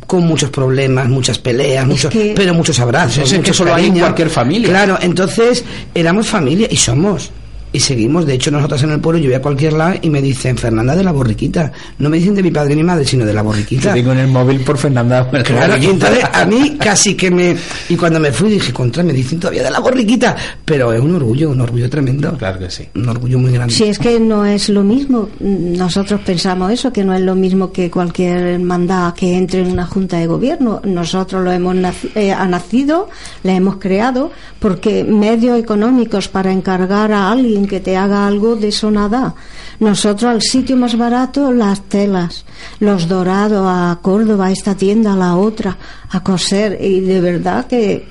[0.07, 3.31] con muchos problemas, muchas peleas, muchos, pero muchos abrazos.
[3.31, 4.69] Es que solo hay en cualquier familia.
[4.69, 7.31] Claro, entonces éramos familia y somos
[7.75, 8.25] y seguimos.
[8.25, 10.95] De hecho, nosotros en el pueblo, yo voy a cualquier lado y me dicen Fernanda
[10.95, 11.71] de la Borriquita.
[11.99, 13.89] No me dicen de mi padre ni madre, sino de la Borriquita.
[13.89, 15.29] Te digo en el móvil por Fernanda.
[15.43, 17.55] Claro, y entonces a mí casi que me.
[17.89, 20.35] Y cuando me fui dije, contra, me dicen todavía de la Borriquita.
[20.63, 22.31] Pero es un orgullo, un orgullo tremendo.
[22.37, 22.87] Claro que sí.
[22.95, 23.73] Un orgullo muy grande.
[23.73, 25.29] Sí, es que no es lo mismo.
[25.39, 29.85] Nosotros pensamos eso, que no es lo mismo que cualquier hermandad que entre en una
[29.85, 30.81] junta de gobierno.
[30.85, 31.75] Nosotros lo hemos
[32.15, 33.09] eh, ha nacido,
[33.43, 38.69] la hemos creado, porque medios económicos para encargar a alguien que te haga algo de
[38.69, 39.35] eso nada.
[39.79, 42.45] Nosotros al sitio más barato las telas,
[42.79, 45.77] los dorados a Córdoba, a esta tienda, a la otra,
[46.09, 46.77] a coser.
[46.81, 48.07] Y de verdad que,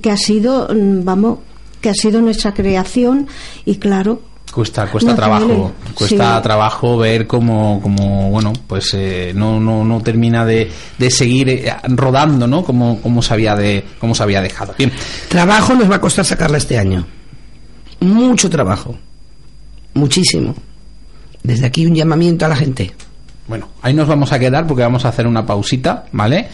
[0.00, 1.38] que ha sido, mm, vamos,
[1.80, 3.28] que ha sido nuestra creación
[3.64, 4.20] y claro,
[4.56, 10.46] cuesta cuesta trabajo cuesta trabajo ver cómo, cómo bueno pues eh, no, no, no termina
[10.46, 14.74] de, de seguir eh, rodando no como, como se había de como se había dejado.
[14.78, 14.92] Bien.
[15.28, 17.04] Trabajo nos va a costar sacarla este año
[18.06, 18.96] mucho trabajo,
[19.94, 20.54] muchísimo.
[21.42, 22.92] Desde aquí un llamamiento a la gente.
[23.48, 26.48] Bueno, ahí nos vamos a quedar porque vamos a hacer una pausita, ¿vale?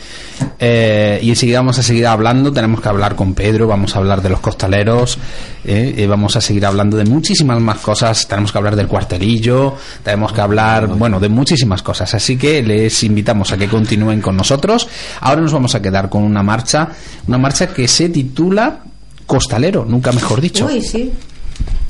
[0.58, 2.52] Eh, y enseguida vamos a seguir hablando.
[2.52, 5.16] Tenemos que hablar con Pedro, vamos a hablar de los costaleros,
[5.64, 8.28] eh, vamos a seguir hablando de muchísimas más cosas.
[8.28, 12.12] Tenemos que hablar del cuartelillo, tenemos que hablar, bueno, de muchísimas cosas.
[12.12, 14.86] Así que les invitamos a que continúen con nosotros.
[15.22, 16.90] Ahora nos vamos a quedar con una marcha,
[17.26, 18.80] una marcha que se titula
[19.26, 20.66] Costalero, nunca mejor dicho.
[20.66, 21.10] Uy, sí.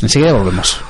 [0.03, 0.81] Enseguida volvemos.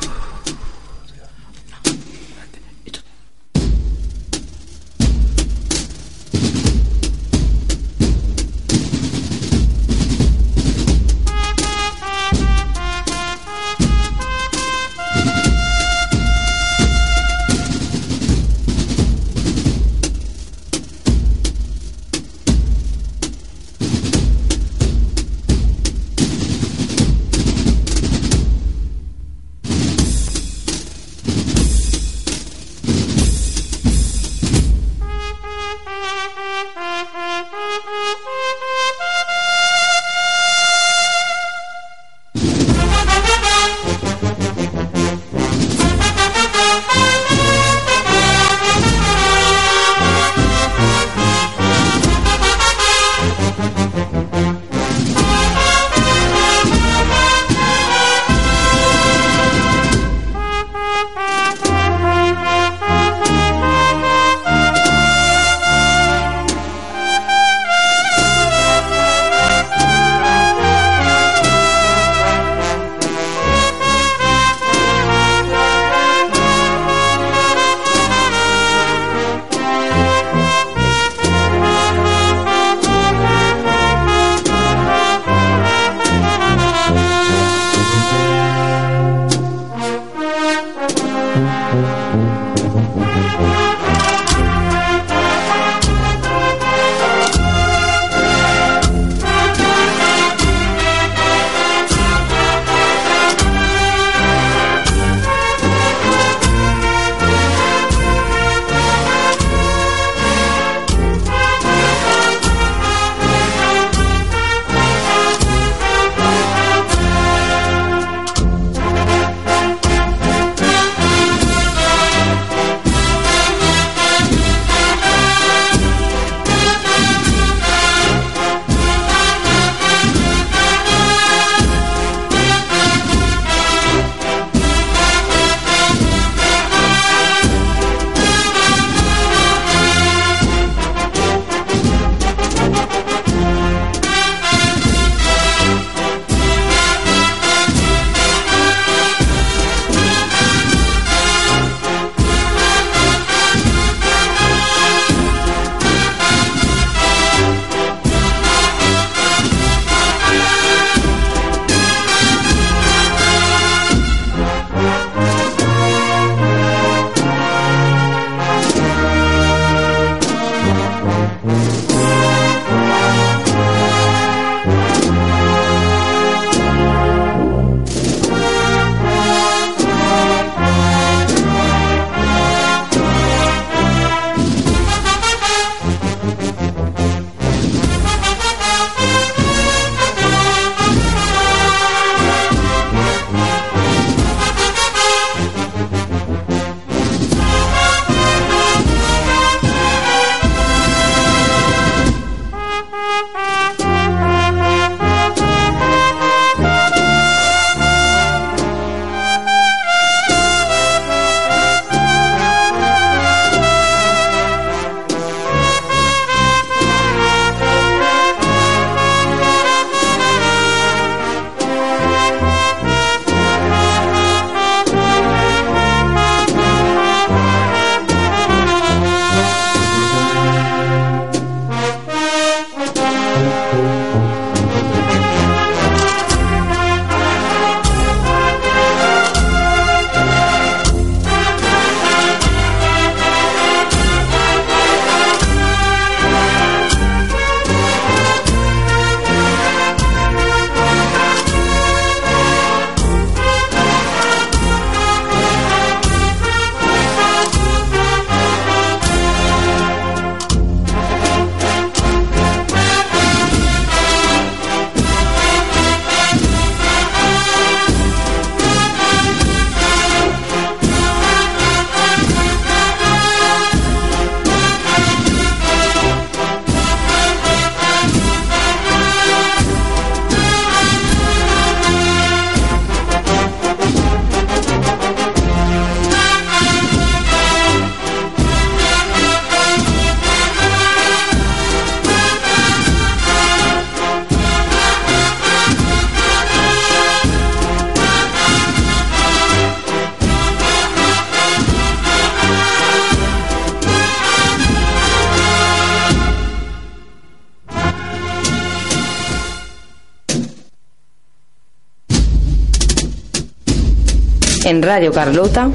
[314.65, 315.71] En Radio Carlota,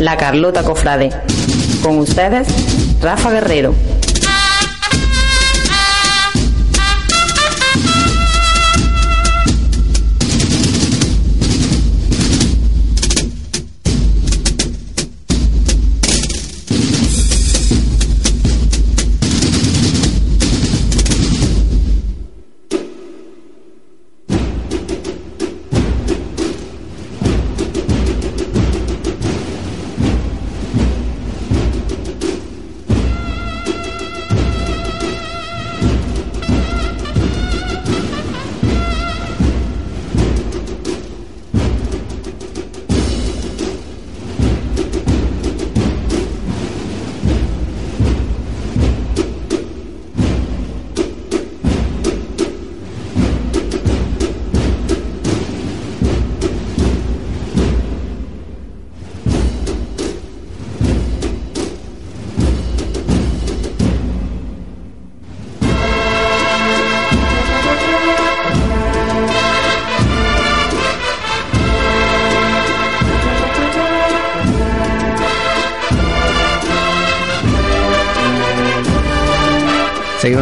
[0.00, 1.10] La Carlota Cofrade.
[1.82, 2.48] Con ustedes,
[3.00, 3.74] Rafa Guerrero.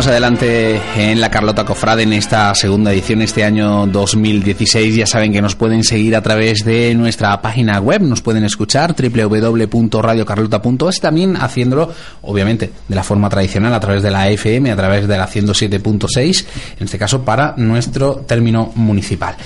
[0.06, 4.96] Adelante en la Carlota Cofrade en esta segunda edición, este año 2016.
[4.96, 8.96] Ya saben que nos pueden seguir a través de nuestra página web, nos pueden escuchar
[8.96, 11.92] www.radiocarlota.es, también haciéndolo,
[12.22, 16.44] obviamente, de la forma tradicional, a través de la FM, a través de la 107.6,
[16.78, 19.36] en este caso para nuestro término municipal.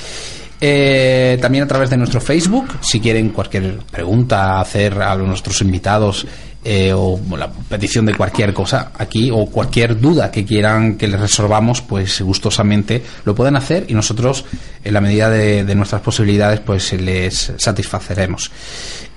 [0.59, 6.27] Eh, también a través de nuestro Facebook, si quieren cualquier pregunta hacer a nuestros invitados
[6.69, 11.21] eh, o la petición de cualquier cosa aquí o cualquier duda que quieran que les
[11.21, 14.45] resolvamos, pues gustosamente lo pueden hacer y nosotros,
[14.83, 18.51] en la medida de, de nuestras posibilidades, pues les satisfaceremos.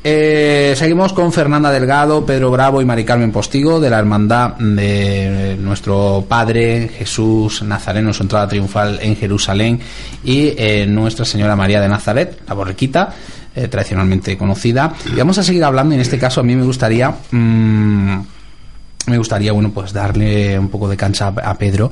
[0.02, 5.58] Eh, seguimos con Fernanda Delgado, Pedro Bravo y Mari Carmen Postigo de la Hermandad de
[5.60, 9.82] nuestro Padre Jesús Nazareno, su entrada triunfal en Jerusalén
[10.24, 13.14] y eh, Nuestra Señora María de Nazaret, la borriquita,
[13.56, 14.94] eh, tradicionalmente conocida.
[15.12, 17.14] Y vamos a seguir hablando, en este caso a mí me gustaría...
[17.32, 18.20] mm,
[19.08, 21.92] me gustaría, bueno, pues darle un poco de cancha a, a Pedro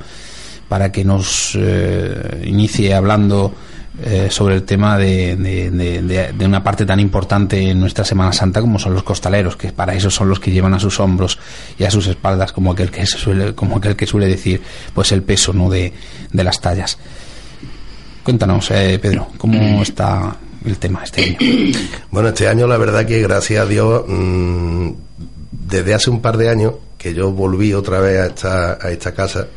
[0.69, 3.53] para que nos eh, inicie hablando
[4.03, 8.05] eh, sobre el tema de, de- de- de- de una parte tan importante en nuestra
[8.05, 10.99] Semana Santa como son los costaleros, que para eso son los que llevan a sus
[10.99, 11.39] hombros
[11.79, 14.61] y a sus espaldas, como aquel que se suele, como aquel que suele decir,
[14.93, 15.93] pues el peso no de,
[16.31, 16.99] de las tallas.
[18.23, 20.35] Cuéntanos, eh, Pedro, cómo está
[20.67, 21.37] el tema este año.
[22.11, 24.89] Bueno, este año la verdad que gracias a Dios, mm,
[25.51, 29.13] desde hace un par de años que yo volví otra vez a esta, a esta
[29.13, 29.47] casa,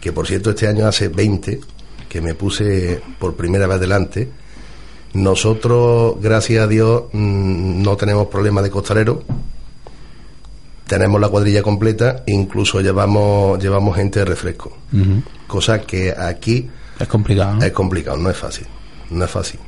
[0.00, 1.60] que por cierto este año hace 20
[2.08, 4.28] que me puse por primera vez delante,
[5.12, 9.22] nosotros, gracias a Dios, mm, no tenemos problema de costalero,
[10.86, 14.76] tenemos la cuadrilla completa, incluso llevamos, llevamos gente de refresco,
[15.46, 16.68] cosa que aquí
[16.98, 17.56] Es complicado.
[17.56, 17.64] ¿no?
[17.64, 18.66] es complicado, no es fácil,
[19.10, 19.60] no es fácil.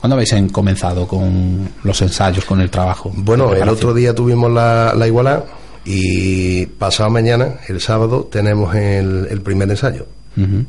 [0.00, 3.10] ¿Cuándo habéis en- comenzado con los ensayos, con el trabajo?
[3.14, 5.44] Bueno, el otro día tuvimos la, la igualdad
[5.84, 10.06] y pasado mañana, el sábado, tenemos el, el primer ensayo.
[10.36, 10.64] Ujú.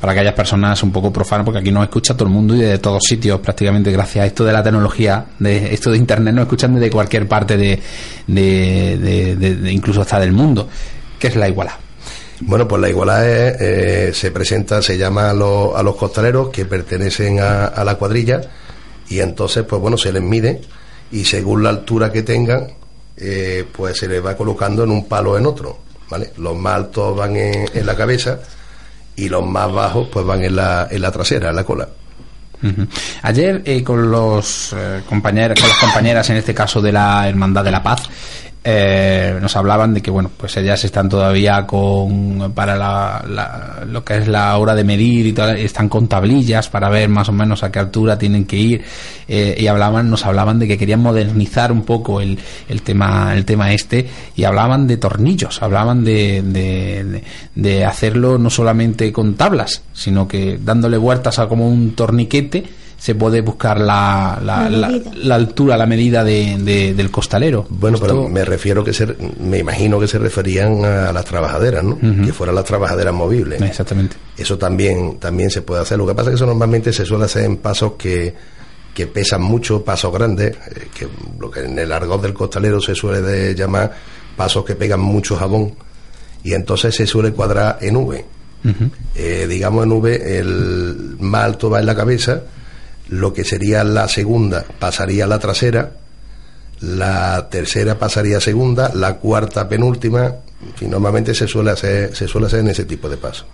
[0.00, 2.78] Para aquellas personas un poco profanas, porque aquí nos escucha todo el mundo y de
[2.78, 6.74] todos sitios, prácticamente gracias a esto de la tecnología, de esto de internet, nos escuchan
[6.74, 7.80] desde cualquier parte de,
[8.26, 10.68] de- de- de- de- incluso hasta del mundo.
[11.18, 11.78] ¿Qué es la iguala?
[12.40, 16.50] Bueno, pues la igualdad es, eh, se presenta, se llama a, los- a los costaleros
[16.50, 18.40] que pertenecen a, a la cuadrilla
[19.08, 20.60] y entonces, pues bueno, se les mide
[21.10, 22.68] y según la altura que tengan,
[23.16, 25.78] eh, pues se les va colocando en un palo o en otro,
[26.08, 26.32] ¿vale?
[26.36, 28.38] Los más altos van en, la cabeza
[29.16, 31.88] y los más bajos pues van en la, en la trasera, en la cola.
[33.22, 37.62] Ayer eh, con los eh, compañeros, con las compañeras en este caso de la Hermandad
[37.64, 38.02] de la Paz,
[38.64, 44.04] eh, nos hablaban de que bueno, pues ellas están todavía con para la, la- lo
[44.04, 47.32] que es la hora de medir y tal, están con tablillas para ver más o
[47.32, 48.84] menos a qué altura tienen que ir
[49.28, 52.38] eh, y hablaban, nos hablaban de que querían modernizar un poco el,
[52.68, 58.38] el tema el tema este y hablaban de tornillos, hablaban de, de, de- de hacerlo
[58.38, 62.64] no solamente con tablas, sino que dándole vueltas a como un torniquete
[62.98, 65.10] se puede buscar la, la, La la- medida.
[65.14, 67.64] la altura, la medida de, de- del costalero.
[67.70, 69.06] Bueno, pero me refiero que se,
[69.40, 71.96] me imagino que se referían a las trabajaderas, ¿no?
[71.98, 73.62] Que fueran las trabajaderas movibles.
[73.62, 74.16] Exactamente.
[74.36, 75.96] Eso también, también se puede hacer.
[75.96, 78.34] Lo que pasa es que eso normalmente se suele hacer en pasos que,
[78.92, 81.06] que pesan mucho, pasos grandes, eh, que
[81.38, 83.92] lo que en el argot del costalero se suele de llamar
[84.36, 85.72] pasos que pegan mucho jabón,
[86.42, 88.24] y entonces se suele cuadrar en V.
[89.14, 92.42] Eh, digamos en V, el más alto va en la cabeza,
[93.08, 95.92] lo que sería la segunda pasaría a la trasera,
[96.80, 100.34] la tercera pasaría a segunda, la cuarta penúltima,
[100.80, 103.46] y normalmente se suele hacer, se suele hacer en ese tipo de paso.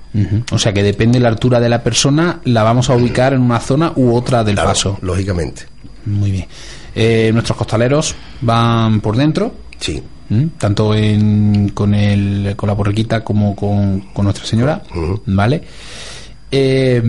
[0.50, 3.40] O sea que depende de la altura de la persona, la vamos a ubicar en
[3.40, 4.98] una zona u otra del Claro, paso.
[5.02, 5.62] Lógicamente,
[6.06, 6.46] Muy bien.
[6.94, 10.02] Eh, nuestros costaleros van por dentro, sí.
[10.30, 10.50] ¿m?
[10.58, 14.82] tanto en, con, el, con la borriquita como con, con Nuestra Señora.
[15.26, 15.62] ¿vale?
[16.50, 17.02] Eh,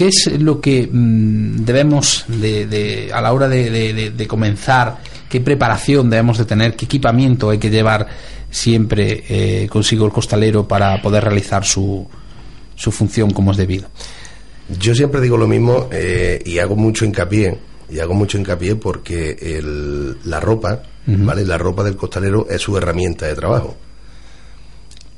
[0.00, 4.26] ¿Qué es lo que mm, debemos de, de- a la hora de, de- de- de
[4.26, 4.96] comenzar?
[5.28, 6.74] ¿Qué preparación debemos de tener?
[6.74, 8.06] ¿Qué equipamiento hay que llevar
[8.50, 12.08] siempre eh, consigo el costalero para poder realizar su,
[12.76, 13.90] su función como es debido?
[14.80, 17.58] Yo siempre digo lo mismo eh, y hago mucho hincapié,
[17.90, 21.44] y hago mucho hincapié porque el- la ropa, ¿vale?
[21.44, 23.76] La ropa del costalero es su herramienta de trabajo.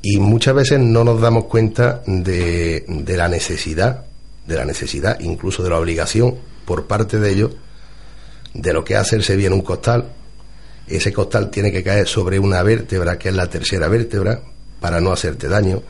[0.01, 4.07] Y muchas veces no nos damos cuenta de, de la necesidad,
[4.45, 6.35] de la necesidad, incluso de la obligación
[6.65, 7.51] por parte de ellos,
[8.53, 10.09] de lo que es hacerse bien un costal.
[10.87, 14.41] Ese costal tiene que caer sobre una vértebra, que es la tercera vértebra,
[14.79, 15.81] para no hacerte daño,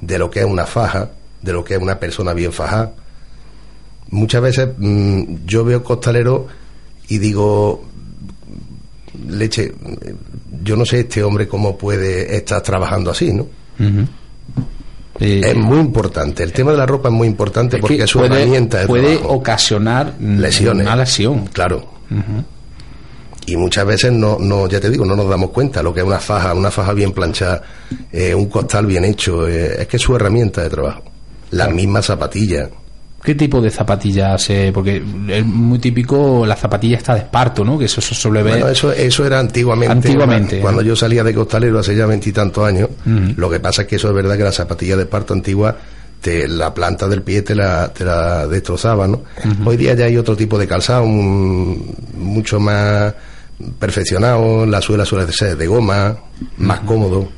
[0.00, 2.94] de lo que es una faja, de lo que es una persona bien fajada.
[4.10, 6.42] Muchas veces mm, yo veo costaleros
[7.08, 7.84] y digo,
[9.28, 9.72] leche,
[10.62, 13.46] yo no sé este hombre cómo puede estar trabajando así, ¿no?
[15.20, 16.42] Eh, Es muy importante.
[16.42, 18.80] El tema de la ropa es muy importante es porque que es su puede, herramienta
[18.80, 19.34] de puede trabajo.
[19.34, 20.86] ocasionar lesiones.
[20.86, 21.46] una lesión.
[21.52, 21.88] Claro.
[23.46, 26.06] Y muchas veces no, no, ya te digo, no nos damos cuenta lo que es
[26.06, 27.62] una faja, una faja bien planchada,
[28.10, 31.02] eh, un costal bien hecho, eh, es que es su herramienta de trabajo.
[31.50, 32.70] Las mismas zapatillas.
[33.24, 34.50] ¿Qué tipo de zapatillas?
[34.50, 37.78] eh, porque es muy típico la zapatilla está de esparto, ¿no?
[37.78, 38.52] Que eso se suele ver.
[38.54, 39.92] Bueno, eso, eso era antiguamente.
[39.92, 43.96] Antiguamente, Cuando yo salía de costalero hace ya veintitantos años, lo que pasa es que
[43.96, 45.74] eso es verdad que la zapatilla de parto antigua,
[46.20, 49.22] te, la planta del pie te la, te la destrozaba, ¿no?
[49.64, 53.14] Hoy día ya hay otro tipo de calzado, un- mucho más
[53.78, 56.16] perfeccionado, la suela suele ser de goma,
[56.58, 57.28] más cómodo.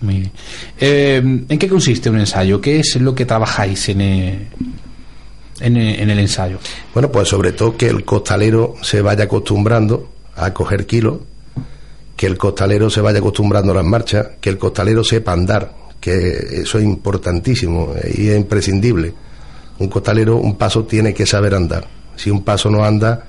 [0.00, 0.32] Muy bien.
[0.78, 2.60] Eh, ¿En qué consiste un ensayo?
[2.60, 4.38] ¿Qué es lo que trabajáis en el,
[5.60, 6.58] en el, en el ensayo?
[6.92, 11.18] Bueno, pues sobre todo que el costalero se vaya acostumbrando a coger kilos,
[12.16, 16.60] que el costalero se vaya acostumbrando a las marchas, que el costalero sepa andar, que
[16.62, 19.12] eso es importantísimo eh, y es imprescindible.
[19.78, 21.86] Un costalero, un paso tiene que saber andar.
[22.16, 23.24] Si un paso no anda,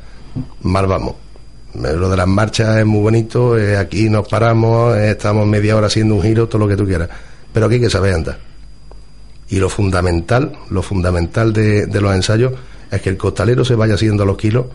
[0.62, 1.16] mal vamos.
[1.76, 5.76] Eh, Lo de las marchas es muy bonito, eh, aquí nos paramos, eh, estamos media
[5.76, 7.10] hora haciendo un giro, todo lo que tú quieras,
[7.54, 8.47] pero aquí hay que saber andar.
[9.50, 12.54] Y lo fundamental, lo fundamental de, de los ensayos
[12.92, 14.66] es que el costalero se vaya haciendo a los kilos,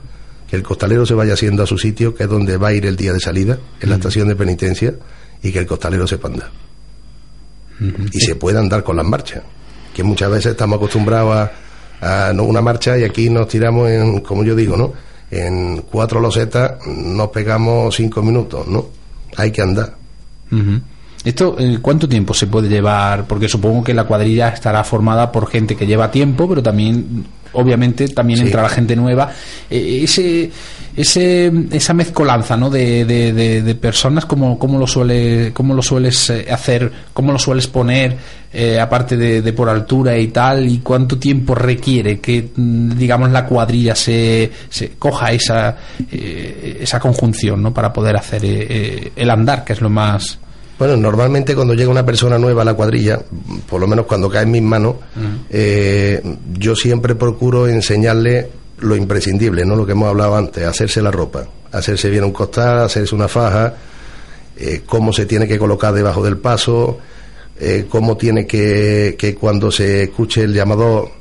[0.49, 2.87] que el costalero se vaya haciendo a su sitio, que es donde va a ir
[2.87, 4.95] el día de salida, en la estación de penitencia,
[5.43, 6.51] y que el costalero sepa andar.
[8.13, 9.43] Y se puede andar con las marchas,
[9.95, 11.51] que muchas veces estamos acostumbrados
[12.01, 14.93] a, a, no, una marcha y aquí nos tiramos en, como yo digo, ¿no?
[15.31, 18.87] En cuatro losetas nos pegamos cinco minutos, ¿no?
[19.37, 19.97] Hay que andar.
[21.25, 23.27] ¿Esto eh, cuánto tiempo se puede llevar?
[23.27, 28.09] Porque supongo que la cuadrilla estará formada por gente que lleva tiempo, pero también, obviamente,
[28.09, 28.47] también Sí.
[28.47, 29.31] entra la gente nueva.
[29.71, 30.51] Eh, ese,
[30.97, 32.69] ese, esa mezcolanza ¿no?
[32.71, 36.91] de, de, de- de personas, ¿cómo, cómo, lo suele, ¿cómo lo sueles eh, hacer?
[37.15, 38.17] ¿Cómo lo sueles poner,
[38.53, 40.69] eh, aparte de, por altura y tal?
[40.69, 45.77] ¿Y cuánto tiempo requiere que, mm, digamos, la cuadrilla se, se coja esa,
[46.11, 47.73] eh, esa conjunción ¿no?
[47.73, 50.41] para poder hacer eh, el andar, que es lo más...
[50.83, 53.21] Bueno, normalmente cuando llega una persona nueva a la cuadrilla,
[53.71, 54.97] por lo menos cuando cae en mis manos,
[55.49, 56.21] eh,
[56.59, 61.47] yo siempre procuro enseñarle lo imprescindible, no lo que hemos hablado antes, hacerse la ropa,
[61.71, 63.77] hacerse bien un costal, hacerse una faja,
[64.57, 66.99] eh, cómo se tiene que colocar debajo del paso,
[67.61, 71.13] eh, cómo tiene que, que cuando se escuche el llamador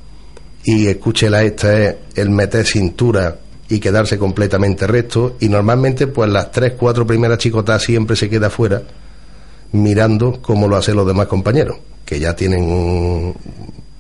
[0.64, 3.38] y escuche la esta es el meter cintura
[3.70, 5.36] y quedarse completamente recto.
[5.40, 8.82] Y normalmente pues las tres, cuatro primeras chicotas siempre se queda fuera
[9.74, 13.36] mirando cómo lo hacen los demás compañeros, que ya tienen un-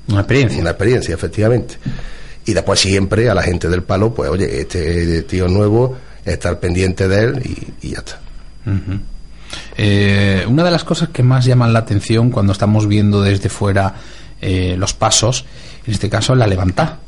[0.09, 0.59] Una experiencia.
[0.61, 1.75] una experiencia, efectivamente.
[2.45, 5.95] Y después siempre a la gente del palo, pues oye, este tío nuevo,
[6.25, 7.41] estar pendiente de él
[7.81, 8.19] y, y ya está.
[9.77, 13.95] Eh, una de las cosas que más llaman la atención cuando estamos viendo desde fuera
[14.41, 15.45] eh, los pasos,
[15.85, 16.99] en este caso la levantada.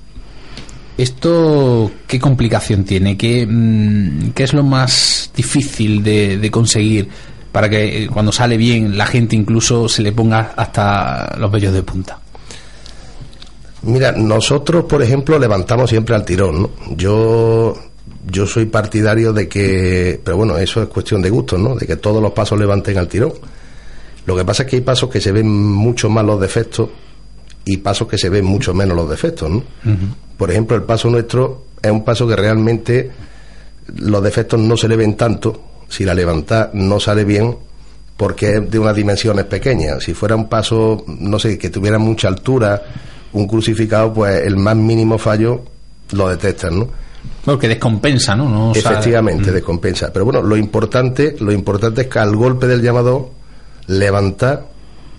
[0.97, 3.18] ¿Esto qué complicación tiene?
[3.18, 7.09] ¿Qué, mm, qué es lo más difícil de, de conseguir
[7.54, 11.74] para que eh, cuando sale bien la gente incluso se le ponga hasta los vellos
[11.74, 12.20] de punta?
[13.84, 16.70] Mira, nosotros, por ejemplo, levantamos siempre al tirón, ¿no?
[16.95, 17.78] Yo,
[18.26, 21.76] yo soy partidario de que, pero bueno, eso es cuestión de gusto, ¿no?
[21.76, 23.34] De que todos los pasos levanten al tirón.
[24.26, 26.89] Lo que pasa es que hay pasos que se ven mucho más los defectos
[27.66, 29.49] y pasos que se ven mucho menos los defectos.
[29.49, 29.64] ¿no?
[30.38, 33.12] Por ejemplo, el paso nuestro es un paso que realmente
[33.95, 37.56] los defectos no se le ven tanto si la levantada no sale bien
[38.18, 40.04] porque es de unas dimensiones pequeñas.
[40.04, 42.82] Si fuera un paso, no sé, que tuviera mucha altura,
[43.34, 45.64] un crucificado, pues el más mínimo fallo
[46.14, 46.88] lo detectan, ¿no?
[47.46, 48.50] Bueno, que descompensa, ¿no?
[48.50, 49.54] no Efectivamente, mm.
[49.54, 50.12] descompensa.
[50.12, 53.30] Pero bueno, lo importante, lo importante es que al golpe del llamador,
[53.86, 54.66] levantar,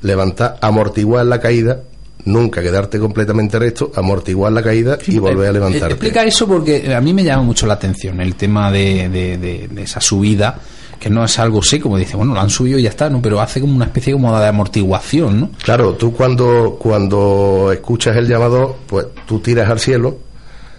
[0.03, 1.83] levantar, amortiguar la caída
[2.25, 5.95] nunca quedarte completamente recto, amortiguar la caída y volver a eh, levantarte.
[5.95, 10.01] Explica eso porque a mí me llama mucho la atención el tema de, de, esa
[10.01, 10.59] subida
[10.99, 13.20] que no es algo así, como dice, bueno, lo han subido y ya está, ¿no?
[13.20, 15.51] Pero hace como una especie como de amortiguación, ¿no?
[15.62, 20.18] Claro, tú cuando, cuando escuchas el llamador, pues tú tiras al cielo,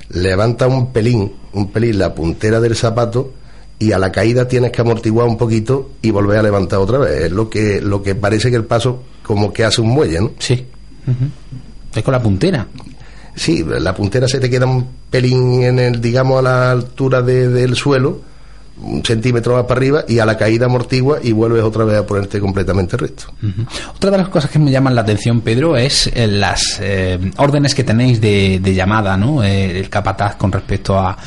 [0.10, 3.34] levanta un pelín, un pelín la puntera del zapato
[3.78, 7.26] y a la caída tienes que amortiguar un poquito y volver a levantar otra vez.
[7.26, 10.32] Es lo que, lo que parece que el paso como que hace un muelle, ¿no?
[10.39, 10.66] Sí.
[11.93, 12.68] Es con la puntera.
[13.36, 17.76] Sí, la puntera se te queda un pelín en el, digamos, a la altura del
[17.76, 18.22] suelo,
[18.82, 22.06] un centímetro más para arriba, y a la caída amortigua y vuelves otra vez a
[22.06, 23.26] ponerte completamente recto.
[23.95, 27.76] Otra de las cosas que me llaman la atención, Pedro, es eh, las eh, órdenes
[27.76, 29.43] que tenéis de, de llamada, ¿no?
[29.43, 31.18] Eh, el capataz con respecto a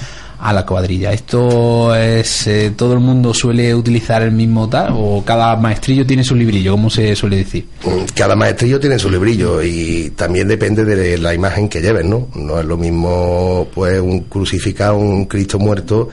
[0.41, 1.12] a la cuadrilla.
[1.12, 6.22] ¿Esto es eh, todo el mundo suele utilizar el mismo tal o cada maestrillo tiene
[6.22, 7.66] su librillo, como se suele decir?
[8.14, 12.28] Cada maestrillo tiene su librillo y también depende de la imagen que lleven, ¿no?
[12.34, 16.09] No es lo mismo pues un crucificado, un Cristo muerto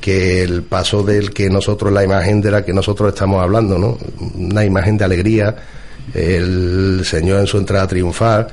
[0.00, 3.98] que el paso del que nosotros, la imagen de la que nosotros estamos hablando, ¿no?
[4.36, 5.56] Una imagen de alegría,
[6.14, 8.48] el Señor en su entrada triunfal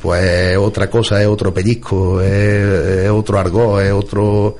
[0.00, 4.56] pues otra cosa, es otro pellizco, es, otro argot, es otro,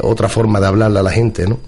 [0.00, 1.58] otra forma de hablarle a la gente, ¿no?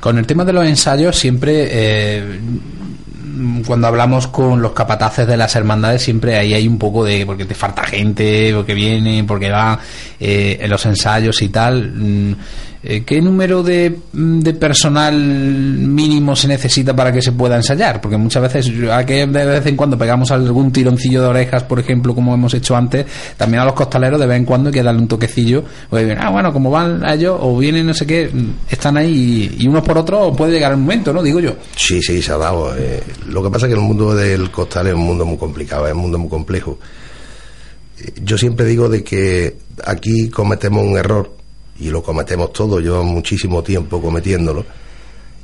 [0.00, 2.40] Con el tema de los ensayos, siempre, eh,
[3.66, 7.44] cuando hablamos con los capataces de las hermandades, siempre ahí hay un poco de, porque
[7.44, 9.78] te falta gente, porque viene, porque va
[10.20, 12.36] eh, en los ensayos y tal.
[12.86, 18.00] Mm, eh, ¿Qué número de, de, personal mínimo se necesita para que se pueda ensayar?
[18.00, 22.34] Porque muchas veces, de vez en cuando pegamos algún tironcillo de orejas, por ejemplo, como
[22.34, 23.06] hemos hecho antes,
[23.36, 25.64] también a los costaleros de vez en cuando hay que darle un toquecillo.
[25.90, 28.30] O ah, bueno, como van ellos, o vienen no sé qué,
[28.70, 31.22] están ahí y, unos por otros puede llegar el momento, ¿no?
[31.22, 31.56] Digo yo.
[31.76, 32.74] Sí, sí, se ha dado.
[32.76, 33.02] Eh.
[33.28, 35.92] lo que pasa es que el mundo del costal es un mundo muy complicado, es
[35.92, 36.78] un mundo muy complejo.
[37.98, 41.35] Eh, yo siempre digo de que aquí cometemos un error
[41.78, 44.64] y lo cometemos todos, llevo muchísimo tiempo cometiéndolo,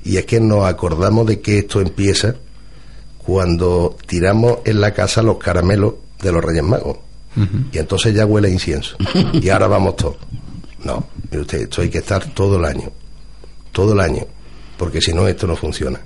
[0.04, 2.34] y es que nos acordamos de que esto empieza
[3.18, 6.98] cuando tiramos en la casa los caramelos de los Reyes Magos.
[7.72, 8.96] Y entonces ya huele incienso.
[9.32, 10.16] y ahora vamos todos.
[10.84, 12.90] No, mire usted, esto hay que estar todo el año.
[13.70, 14.26] Todo el año.
[14.76, 16.00] Porque si no, esto no funciona.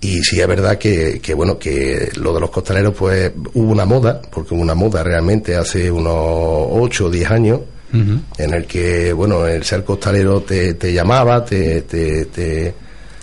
[0.00, 3.84] Y sí es verdad que, que, bueno, que lo de los costaleros, pues hubo una
[3.84, 7.60] moda, porque hubo una moda realmente hace unos 8 o 10 años,
[7.92, 12.74] en el que, bueno, el ser costalero te, te llamaba, te, te,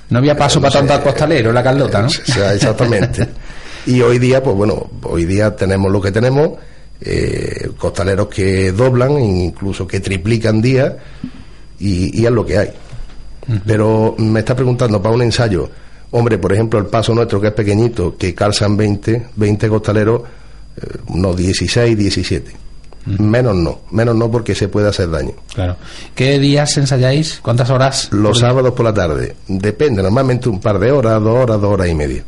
[0.10, 2.08] No había paso para tanto costalero la Carlota, ¿no?
[2.08, 3.28] exactamente.
[3.86, 6.52] y hoy día, pues bueno, hoy día tenemos lo que tenemos,
[7.02, 10.94] eh, costaleros que doblan, incluso que triplican días,
[11.80, 12.70] y, es lo que hay.
[13.68, 15.70] Pero me está preguntando para un ensayo,
[16.10, 20.24] hombre, por ejemplo, el paso nuestro que es pequeñito, que calzan 20, 20 costaleros,
[20.78, 22.66] eh, unos 16, 17
[23.06, 25.34] Menos no, menos no porque se puede hacer daño.
[25.54, 25.76] Claro.
[26.16, 27.40] ¿Qué días ensayáis?
[27.42, 28.10] ¿Cuántas horas?
[28.12, 29.36] Los sábados por la tarde.
[29.48, 32.24] Depende, normalmente un par de horas, dos horas, dos horas y media.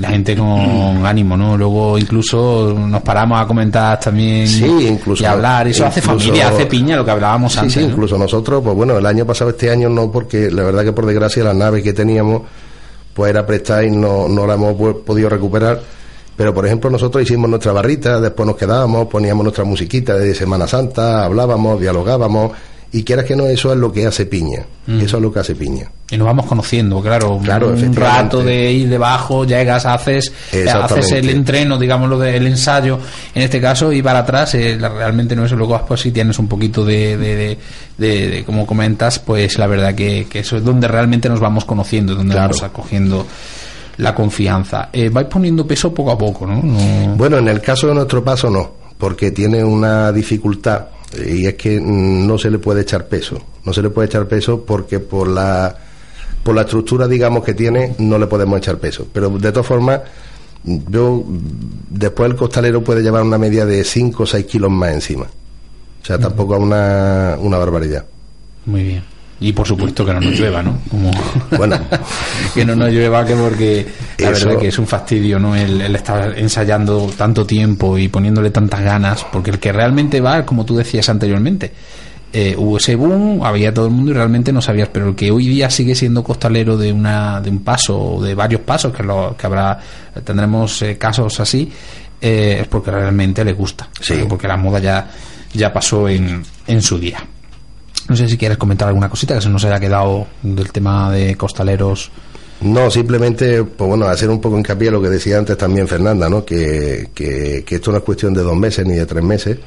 [0.00, 0.48] La gente con
[1.06, 1.56] ánimo, ¿no?
[1.58, 5.68] Luego incluso nos paramos a comentar también sí, incluso, y hablar.
[5.68, 7.74] Eso hace familia, hace piña, lo que hablábamos antes.
[7.74, 10.92] Sí, incluso nosotros, pues bueno, el año pasado, este año no, porque la verdad que
[10.94, 12.42] por desgracia la nave que teníamos
[13.12, 15.80] pues era prestada y no, no la hemos podido recuperar
[16.36, 20.66] pero, por ejemplo, nosotros hicimos nuestra barrita, después nos quedábamos, poníamos nuestra musiquita de Semana
[20.66, 22.52] Santa, hablábamos, dialogábamos,
[22.92, 24.64] y quieras que no, eso es lo que hace piña.
[24.86, 25.00] Mm.
[25.00, 25.90] Eso es lo que hace piña.
[26.10, 27.40] Y nos vamos conociendo, claro.
[27.42, 30.32] claro un rato de ir debajo, llegas, haces,
[30.72, 32.98] haces el entreno, digamos, lo del ensayo,
[33.34, 36.46] en este caso, y para atrás, eh, realmente no es luego pues si tienes un
[36.46, 37.58] poquito de, de,
[37.98, 42.14] de, como comentas, pues la verdad que, que, eso es donde realmente nos vamos conociendo,
[42.14, 43.26] donde vamos acogiendo
[43.98, 44.90] la confianza.
[44.92, 46.60] Eh, vais poniendo peso poco a poco, ¿no?
[47.16, 50.86] Bueno, en el caso de nuestro paso no, porque tiene una dificultad
[51.26, 53.38] y es que no se le puede echar peso.
[53.64, 55.76] No se le puede echar peso porque por la
[56.42, 59.08] por la estructura, digamos, que tiene, no le podemos echar peso.
[59.12, 60.00] Pero de todas formas,
[60.62, 61.24] yo
[61.90, 65.24] después el costalero puede llevar una media de 5 o 6 kilos más encima.
[65.24, 68.04] O sea, tampoco es una, una barbaridad.
[68.64, 69.15] Muy bien.
[69.38, 70.78] Y por supuesto que no nos llueva, ¿no?
[70.90, 71.10] Como
[71.58, 71.78] Bueno.
[72.54, 73.86] que no nos llueva, que porque
[74.18, 75.54] la Eso- verdad que es un fastidio, ¿no?
[75.54, 80.46] El, el estar ensayando tanto tiempo y poniéndole tantas ganas, porque el que realmente va,
[80.46, 81.70] como tú decías anteriormente,
[82.32, 85.30] eh, hubo ese boom, había todo el mundo y realmente no sabías, pero el que
[85.30, 89.02] hoy día sigue siendo costalero de una de un paso o de varios pasos, que,
[89.02, 89.78] lo, que habrá,
[90.24, 91.70] tendremos eh, casos así,
[92.20, 94.14] eh, es porque realmente le gusta, Sí.
[94.28, 95.08] porque la moda ya,
[95.52, 97.18] ya pasó en, en su día.
[98.08, 101.34] No sé si quieres comentar alguna cosita que se nos haya quedado del tema de
[101.36, 102.10] costaleros.
[102.60, 106.28] No, simplemente, pues bueno, hacer un poco hincapié en lo que decía antes también Fernanda,
[106.28, 106.44] ¿no?
[106.44, 109.58] Que, que, que esto no es cuestión de dos meses ni de tres meses,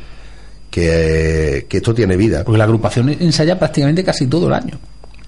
[0.72, 2.44] que, que esto tiene vida.
[2.44, 4.80] Porque la agrupación ensaya prácticamente casi todo el año.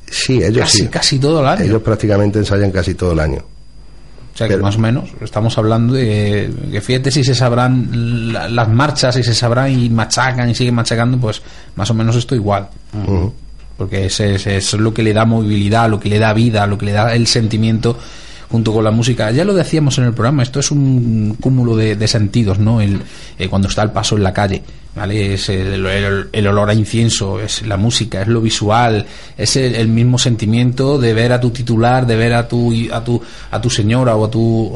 [0.10, 0.88] Sí, ellos Casi, sí.
[0.88, 1.64] casi todo el año.
[1.66, 3.44] Ellos prácticamente ensayan casi todo el año.
[4.34, 8.48] O sea que más o menos estamos hablando de que fíjate si se sabrán la-
[8.48, 11.42] las marchas y se sabrán y machacan y siguen machacando, pues
[11.76, 12.70] más o menos esto igual.
[12.94, 13.34] Ujú.
[13.78, 16.78] Porque es, es, es lo que le da movilidad, lo que le da vida, lo
[16.78, 17.98] que le da el sentimiento
[18.52, 19.32] junto con la música.
[19.32, 22.82] Ya lo decíamos en el programa, esto es un cúmulo de, de sentidos, ¿no?
[22.82, 23.02] El,
[23.40, 24.62] eh, cuando está el paso en la calle,
[24.96, 25.34] ¿vale?
[25.36, 29.06] Es el, el- el olor a incienso, es la música, es lo visual,
[29.38, 33.22] es el, mismo sentimiento de ver a tu titular, de ver a tu, a tu,
[33.52, 34.72] a tu señora o a tu,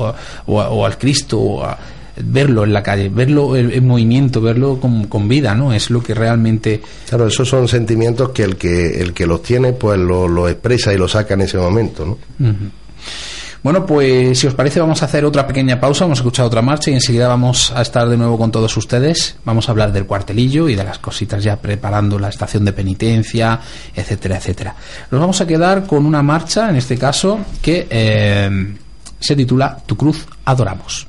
[0.47, 1.77] o, al Cristo, o a-
[2.17, 5.73] verlo en la calle, verlo en, en movimiento, verlo con, con vida, ¿no?
[5.73, 9.73] Es lo que realmente Claro, esos son sentimientos que el que, el que los tiene,
[9.73, 12.17] pues lo, lo expresa y lo saca en ese momento, ¿no?
[13.65, 16.61] Bueno, pues si os parece vamos a hacer otra pequeña pausa, vamos a escuchar otra
[16.61, 19.37] marcha y enseguida vamos a estar de nuevo con todos ustedes.
[19.43, 23.59] Vamos a hablar del cuartelillo y de las cositas ya preparando la estación de penitencia,
[23.95, 24.75] etcétera, etcétera.
[25.09, 28.75] Nos vamos a quedar con una marcha, en este caso, que eh,
[29.19, 31.07] se titula Tu cruz adoramos.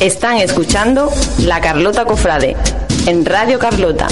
[0.00, 2.56] Están escuchando La Carlota Cofrade
[3.06, 4.08] en Radio Carlota.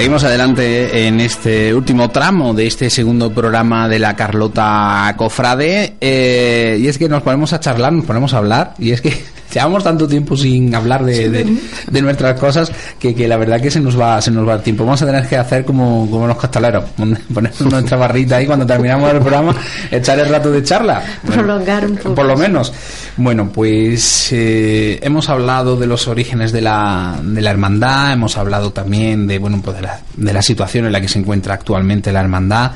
[0.00, 5.96] Seguimos adelante en este último tramo de este segundo programa de la Carlota Cofrade.
[6.00, 8.72] Eh, y es que nos ponemos a charlar, nos ponemos a hablar.
[8.78, 9.22] Y es que
[9.52, 11.58] llevamos tanto tiempo sin hablar de, de,
[11.90, 14.62] de nuestras cosas que, que, la verdad que se nos va se nos va el
[14.62, 14.84] tiempo.
[14.84, 16.84] Vamos a tener que hacer como, como los costaleros,
[17.32, 19.54] poner nuestra barrita ahí cuando terminamos el programa,
[19.90, 21.02] echar el rato de charla.
[21.26, 22.14] Prolongar un poco.
[22.14, 22.72] Por lo menos.
[23.16, 28.72] Bueno, pues eh, hemos hablado de los orígenes de la, de la hermandad, hemos hablado
[28.72, 32.12] también de, bueno, pues de la, de la situación en la que se encuentra actualmente
[32.12, 32.72] la hermandad,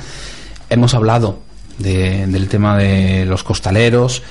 [0.69, 1.41] hemos hablado
[1.79, 4.23] de, del tema de los costaleros.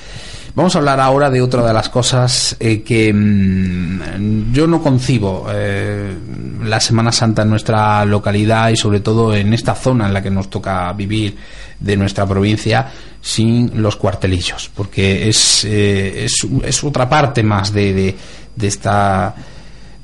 [0.56, 5.46] Vamos a hablar ahora de otra de las cosas eh, que mmm, yo no concibo
[5.50, 6.14] eh,
[6.62, 10.30] la Semana Santa en nuestra localidad y sobre todo en esta zona en la que
[10.30, 11.36] nos toca vivir
[11.80, 12.86] de nuestra provincia
[13.20, 18.16] sin los cuartelillos, porque es, eh, es, es, otra parte más de, de,
[18.54, 19.34] de, esta,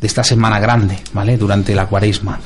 [0.00, 1.36] de esta semana grande, ¿vale?
[1.36, 2.40] Durante la cuaresma.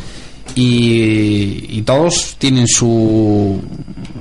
[0.54, 3.60] Y, y, todos tienen su,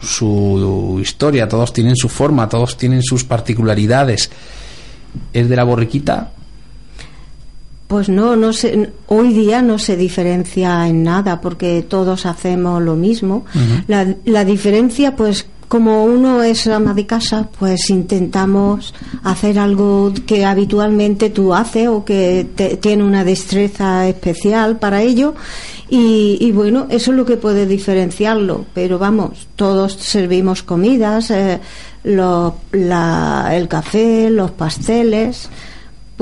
[0.02, 4.32] su historia, todos tienen su forma, todos tienen sus particularidades.
[5.32, 6.32] ¿Es de la borriquita?
[7.88, 12.96] Pues no, no se, hoy día no se diferencia en nada porque todos hacemos lo
[12.96, 13.46] mismo.
[13.54, 13.84] Uh -huh.
[13.88, 18.94] la, la diferencia, pues como uno es ama de casa, pues intentamos
[19.24, 25.34] hacer algo que habitualmente tú haces o que te, tiene una destreza especial para ello.
[25.90, 28.66] Y, bueno, eso es lo que puede diferenciarlo.
[28.76, 31.60] Pero vamos, todos servimos comidas, eh,
[32.04, 35.50] la, el café, los pasteles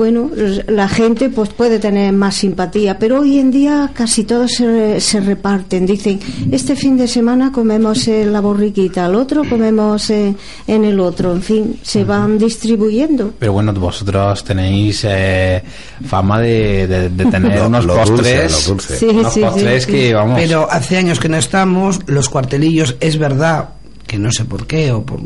[0.02, 0.32] bueno,
[0.66, 5.20] la gente pues puede tener más simpatía, pero hoy en día casi todos se, se
[5.20, 5.86] reparten.
[5.86, 6.18] Dicen,
[6.50, 10.36] este fin de semana comemos en la borriquita, el otro comemos en,
[10.66, 13.34] en el otro, en fin, se van distribuyendo.
[13.38, 15.62] Pero bueno, vosotros tenéis eh,
[16.04, 19.92] fama de, de, de tener lo, unos lo postres, dulce, sí, unos sí, postres sí,
[19.92, 20.36] que vamos.
[20.36, 23.68] Pero hace años que no estamos, los cuartelillos, es verdad
[24.04, 25.20] que no sé por qué, o por,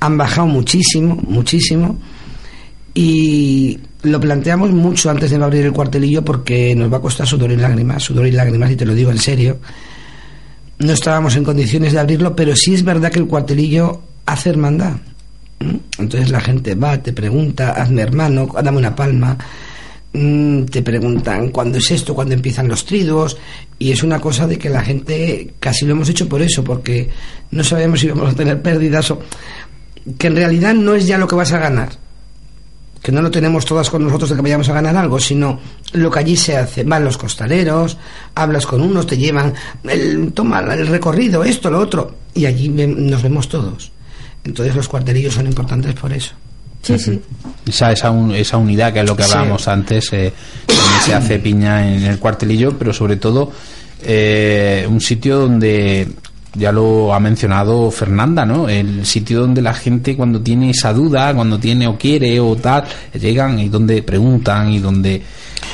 [0.00, 1.96] han bajado muchísimo, muchísimo
[2.94, 7.50] y lo planteamos mucho antes de abrir el cuartelillo porque nos va a costar sudor
[7.50, 9.58] y lágrimas, sudor y lágrimas, y te lo digo en serio.
[10.78, 14.96] No estábamos en condiciones de abrirlo, pero sí es verdad que el cuartelillo hace hermandad.
[15.98, 19.36] Entonces la gente va, te pregunta, hazme hermano, dame una palma,
[20.12, 23.36] mm, te preguntan cuándo es esto, cuándo empiezan los triduos,
[23.76, 27.08] y es una cosa de que la gente casi lo hemos hecho por eso, porque
[27.50, 29.20] no sabemos si vamos a tener pérdidas o
[30.16, 32.07] que en realidad no es ya lo que vas a ganar
[33.08, 35.58] que no lo tenemos todas con nosotros de que vayamos a ganar algo, sino
[35.94, 36.84] lo que allí se hace.
[36.84, 37.96] Van los costaleros,
[38.34, 39.54] hablas con unos, te llevan,
[39.84, 43.90] el, toma el recorrido, esto, lo otro, y allí nos vemos todos.
[44.44, 46.34] Entonces los cuartelillos son importantes por eso.
[46.82, 47.18] Sí, sí.
[47.66, 49.70] Esa, esa, un, esa unidad que es lo que hablábamos sí.
[49.70, 50.30] antes, eh,
[51.02, 53.50] se hace piña en el cuartelillo, pero sobre todo
[54.02, 56.08] eh, un sitio donde
[56.54, 58.68] ya lo ha mencionado Fernanda, ¿no?
[58.68, 62.84] El sitio donde la gente cuando tiene esa duda, cuando tiene o quiere o tal,
[63.14, 65.22] llegan y donde preguntan y donde...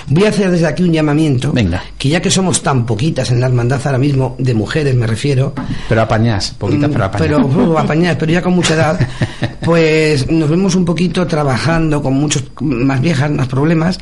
[0.08, 1.52] Voy a hacer desde aquí un llamamiento.
[1.52, 1.82] Venga.
[1.96, 5.54] Que ya que somos tan poquitas en la hermandad ahora mismo, de mujeres me refiero...
[5.88, 7.28] Pero apañás, poquitas pero apañás.
[7.28, 9.08] Pero uh, apañás, pero ya con mucha edad,
[9.64, 13.98] pues nos vemos un poquito trabajando con muchos más viejas, más problemas,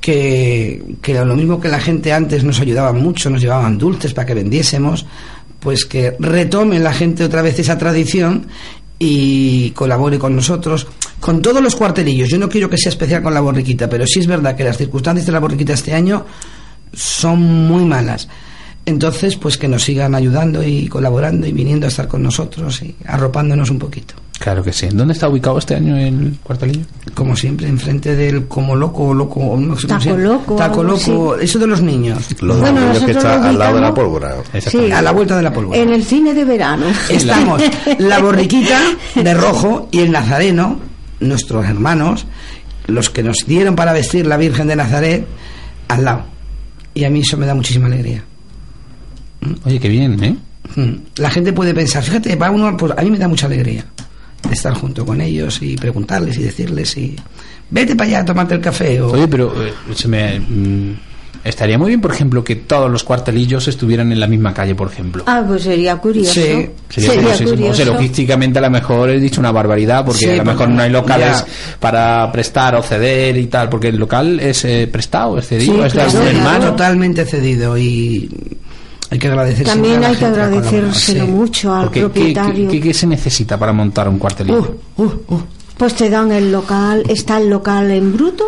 [0.00, 4.26] que, que lo mismo que la gente antes nos ayudaba mucho, nos llevaban dulces para
[4.26, 5.04] que vendiésemos,
[5.66, 8.46] pues que retome la gente otra vez esa tradición
[9.00, 10.86] y colabore con nosotros,
[11.18, 12.28] con todos los cuartelillos.
[12.28, 14.76] Yo no quiero que sea especial con la borriquita, pero sí es verdad que las
[14.76, 16.24] circunstancias de la borriquita este año
[16.92, 18.28] son muy malas.
[18.84, 22.94] Entonces, pues que nos sigan ayudando y colaborando y viniendo a estar con nosotros y
[23.04, 24.14] arropándonos un poquito.
[24.38, 24.88] Claro que sí.
[24.92, 26.84] ¿Dónde está ubicado este año el cuartelillo?
[27.14, 31.58] Como siempre, enfrente del como loco, loco, no sé cómo Taco loco, Taco loco, eso
[31.58, 32.18] de los niños.
[32.42, 34.34] Lo de Bueno, los niños que nosotros está lo al lado de la ubicamos- pólvora.
[34.60, 35.78] Sí, A la vuelta de la pólvora.
[35.78, 36.86] en el cine de verano.
[37.08, 37.62] Estamos
[37.98, 38.78] la borriquita
[39.14, 40.80] de rojo y el nazareno,
[41.20, 42.26] nuestros hermanos,
[42.88, 45.26] los que nos dieron para vestir la Virgen de Nazaret,
[45.88, 46.22] al lado.
[46.94, 48.22] Y a mí eso me da muchísima alegría.
[49.64, 50.36] Oye, qué bien, ¿eh?
[50.76, 50.92] Mm.
[51.16, 53.84] La gente puede pensar, fíjate, para uno, pues a mí me da mucha alegría
[54.50, 57.16] estar junto con ellos y preguntarles y decirles y
[57.70, 60.38] vete para allá a tomarte el café o Oye, pero eh, se me...
[60.38, 60.94] mm,
[61.44, 64.90] estaría muy bien, por ejemplo, que todos los cuartelillos estuvieran en la misma calle, por
[64.90, 65.22] ejemplo.
[65.26, 66.32] Ah, pues sería curioso.
[66.32, 66.68] Sí.
[66.88, 67.66] Sería, curiosísimo.
[67.68, 70.68] O sea, logísticamente a lo mejor he dicho una barbaridad porque Sí, a lo mejor
[70.70, 71.46] no hay locales ya.
[71.78, 75.80] para prestar o ceder y tal, porque el local es eh, prestado, es cedido, Sí,
[75.86, 76.38] es claro, algún claro.
[76.38, 76.66] hermano.
[76.70, 78.28] totalmente cedido y
[79.10, 82.70] hay que agradecer También hay que agradecérselo mucho al Porque, ¿qué, propietario.
[82.70, 84.76] qué- qué- qué se necesita para montar un cuartelillo?
[84.96, 85.40] Uh, uh, uh.
[85.76, 88.44] Pues te dan el local, está el local en bruto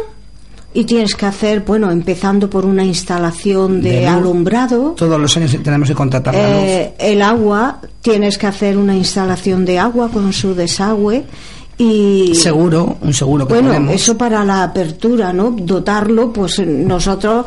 [0.74, 4.94] y tienes que hacer, bueno, empezando por una instalación de, alumbrado.
[4.96, 6.60] Todos los años tenemos que contratar la luz.
[6.62, 11.24] Eh, el agua, tienes que hacer una instalación de agua con su desagüe
[11.76, 13.94] y Seguro, un seguro que bueno, ponemos.
[13.94, 15.50] eso para la apertura, ¿no?
[15.58, 17.46] Dotarlo, pues nosotros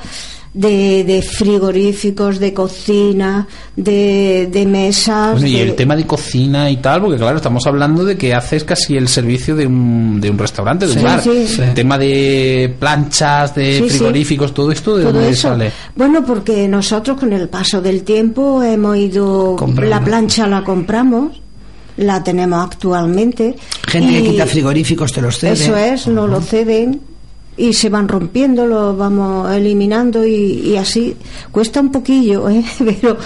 [0.54, 5.32] de, de frigoríficos, de cocina, de, de mesas.
[5.34, 8.34] Bueno, y de- el tema de cocina y tal, porque claro, estamos hablando de que
[8.34, 11.22] haces casi el servicio de un, de un restaurante, de un bar.
[11.22, 11.46] sí.
[11.48, 11.62] Sí.
[11.62, 13.90] El tema de planchas, de Sí, sí.
[13.98, 15.50] frigoríficos, todo esto, ¿de todo dónde eso.
[15.50, 15.72] sale?
[15.96, 19.90] Bueno, porque nosotros con el paso del tiempo hemos ido, Comprando.
[19.90, 21.40] la plancha la compramos,
[21.98, 23.56] la tenemos actualmente.
[23.88, 25.54] Gente que quita frigoríficos te los cede.
[25.54, 27.00] Eso es, no lo ceden
[27.70, 31.16] y se van rompiendo, lo vamos eliminando y, y así
[31.52, 32.64] cuesta un poquillo, ¿eh?
[32.80, 33.18] pero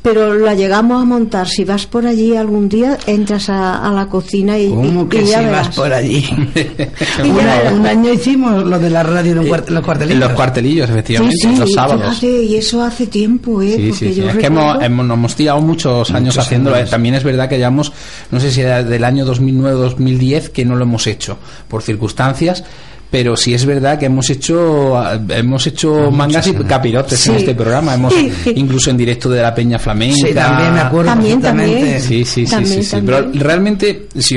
[0.00, 1.48] pero la llegamos a montar.
[1.48, 5.22] Si vas por allí algún día, entras a, a la cocina y, ¿Cómo y- que
[5.22, 5.76] y si ya vas verás.
[5.76, 6.24] por allí?
[7.18, 10.14] Ya- un año hicimos lo de la radio en cuart- los cuartelillos.
[10.14, 12.00] En los cuartelillos, efectivamente, Sí, sí, los sábados.
[12.20, 13.66] fíjate, y eso hace tiempo, ¿eh?
[13.76, 14.20] Sí, Porque sí, sí.
[14.20, 16.76] yo Es que hemos, hemos- nos hemos tirado muchos años Muchos haciéndolo.
[16.76, 16.88] años.
[16.88, 17.92] Eh, También es verdad que llevamos,
[18.30, 22.64] no sé si era del año 2009-2010 que no lo hemos hecho por circunstancias.
[23.10, 27.94] Pero sí es verdad que hemos hecho hemos hecho mangas y capirotes en este programa.
[27.94, 28.14] Hemos
[28.54, 30.28] incluso en directo de la Peña Flamenca.
[30.28, 32.00] Sí, también me acuerdo También, también.
[32.00, 32.90] Sí, sí, sí, También, sí, sí.
[32.90, 33.30] también.
[33.32, 34.36] Pero realmente, si,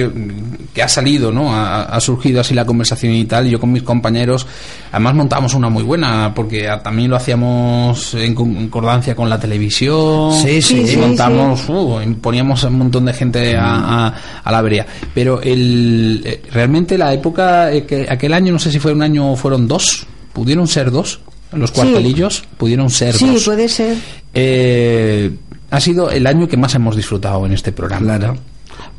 [0.74, 1.54] que ha salido, ¿no?
[1.54, 3.48] Ha, ha surgido así la conversación y tal.
[3.48, 4.48] y Yo con mis compañeros,
[4.92, 10.32] además montamos una muy buena, porque también lo hacíamos en concordancia con la televisión.
[10.42, 10.88] Sí, sí.
[10.88, 14.86] Sí, montamos, uh, poníamos a un montón de gente a, a- a la vereda.
[15.14, 19.02] Pero el, eh, realmente la época, eh, que aquel año, no sé si fue un
[19.02, 21.20] año o fueron dos, pudieron ser dos.
[21.52, 21.76] Los Sí.
[21.76, 23.44] cuartelillos pudieron ser Sí, dos.
[23.44, 23.98] puede ser.
[24.34, 25.32] Eh,
[25.70, 28.18] ha sido el año que más hemos disfrutado en este programa.
[28.18, 28.38] Claro.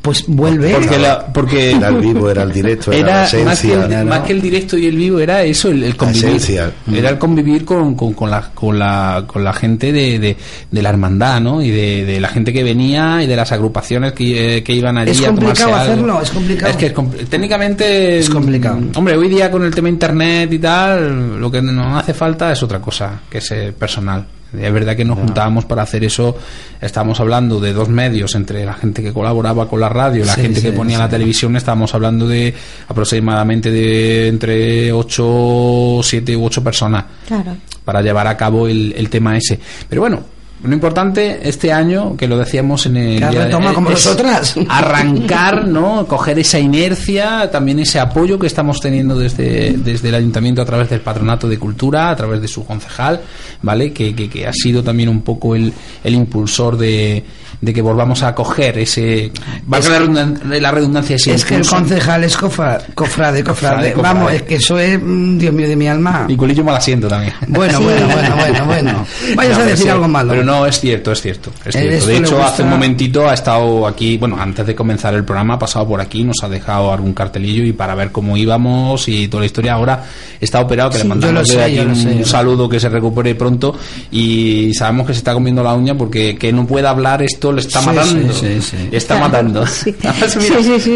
[0.03, 0.73] Pues vuelve.
[0.73, 3.99] Porque, la- porque Era el vivo, era el directo, era, era la más que, esencia.
[4.01, 6.71] el, más que el directo y el vivo era eso el, el convivir esencia.
[6.93, 10.35] era el convivir con, con, con la con la con la gente de, de,
[10.69, 14.11] de la hermandad no y de, de la gente que venía y de las agrupaciones
[14.11, 15.93] que, eh, que iban allí Es a tomarse complicado algo.
[15.93, 16.71] hacerlo, es complicado.
[16.71, 18.75] es que es compl- técnicamente Es complicado.
[18.81, 22.51] mm, hombre hoy día con el tema internet y tal lo que nos hace falta
[22.51, 24.25] es otra cosa que es personal
[24.57, 26.37] es verdad que nos juntábamos para hacer eso.
[26.81, 30.35] Estábamos hablando de dos medios entre la gente que colaboraba con la radio y la
[30.35, 31.01] Sí, gente que ponía sí.
[31.03, 31.55] la televisión.
[31.55, 32.53] Estábamos hablando de
[32.87, 37.55] aproximadamente de entre 8, 7 u 8 personas Claro.
[37.83, 39.59] para llevar a cabo el, el tema ese.
[39.89, 40.21] Pero bueno,
[40.63, 43.17] lo importante este año, que lo decíamos en el...
[43.17, 44.55] Día de- retoma como nosotras.
[44.69, 46.05] Arrancar, ¿no?
[46.07, 50.89] Coger esa inercia, también ese apoyo que estamos teniendo desde, desde el Ayuntamiento a través
[50.89, 53.21] del Patronato de Cultura, a través de su concejal,
[53.61, 53.91] ¿vale?
[53.91, 57.23] Que, que, que ha sido también un poco el, el impulsor de,
[57.63, 59.31] de que volvamos a coger ese...
[59.65, 63.43] Valga la, redundan- la redundancia, ese Es que el concejal es cofra- cofrade, cofrade.
[63.43, 64.13] Cofrade, cofrade.
[64.13, 66.25] Vamos, es que eso es, mm, Dios mío, de mi alma.
[66.27, 67.33] Y culillo mal asiento también.
[67.47, 67.83] Bueno, Sí.
[67.85, 69.05] bueno, bueno, bueno, bueno.
[69.37, 70.31] Vayas No, a decir sí, algo malo.
[70.31, 71.51] Pero no, es cierto, es cierto.
[71.63, 72.07] Es Eh, cierto.
[72.07, 75.59] De hecho, hace un momentito ha estado aquí, bueno, antes de comenzar el programa, ha
[75.59, 79.39] pasado por aquí, nos ha dejado algún cartelillo y para ver cómo íbamos y toda
[79.41, 79.73] la historia.
[79.75, 80.03] Ahora
[80.41, 83.73] está operado, que Sí, le mandamos sé, aquí un sé, saludo, que se recupere pronto
[84.11, 87.61] y sabemos que se está comiendo la uña porque que no pueda hablar esto le
[87.61, 88.33] está Sí, matando.
[88.33, 88.89] sí, sí, sí.
[88.91, 89.67] Está Claro, matando.
[89.67, 89.95] sí.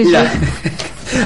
[0.06, 0.32] Mira,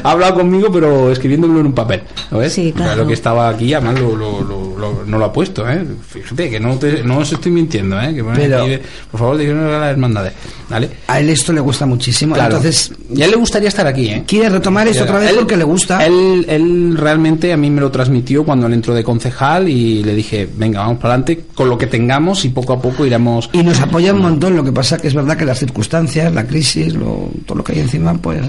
[0.03, 2.01] ha hablado conmigo, pero escribiéndolo en un papel.
[2.31, 2.53] ¿no ves?
[2.53, 3.01] Sí, claro.
[3.03, 5.85] Lo que estaba aquí, además lo, lo, lo- lo- no lo ha puesto, ¿eh?
[6.07, 8.13] Fíjate que no, te- no os estoy mintiendo, ¿eh?
[8.13, 8.77] Que pone Pero- aquí,
[9.11, 10.33] por favor, díganos a las hermandades,
[10.69, 10.89] ¿vale?
[11.07, 12.33] A él esto le gusta muchísimo.
[12.35, 12.55] Claro.
[12.57, 14.23] Entonces, y a él le gustaría estar aquí, ¿eh?
[14.25, 16.05] quiere retomar esto otra vez Él- porque le gusta.
[16.05, 20.15] Él, él realmente a mí me lo transmitió cuando él entró de concejal y le
[20.15, 23.49] dije, venga, vamos para adelante con lo que tengamos y poco a poco iremos...
[23.53, 24.55] Y nos apoya un montón.
[24.55, 27.73] Lo que pasa que es verdad que las circunstancias, la crisis, lo- todo lo que
[27.73, 28.39] hay encima, pues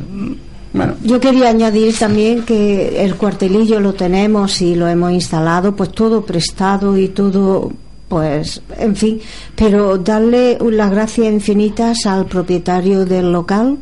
[0.73, 5.93] Bueno, Yo quería añadir también que el cuartelillo lo tenemos y lo hemos instalado, pues
[5.93, 7.71] todo prestado y todo,
[8.09, 9.21] pues, en fin,
[9.55, 13.79] pero darle las gracias infinitas al propietario del local,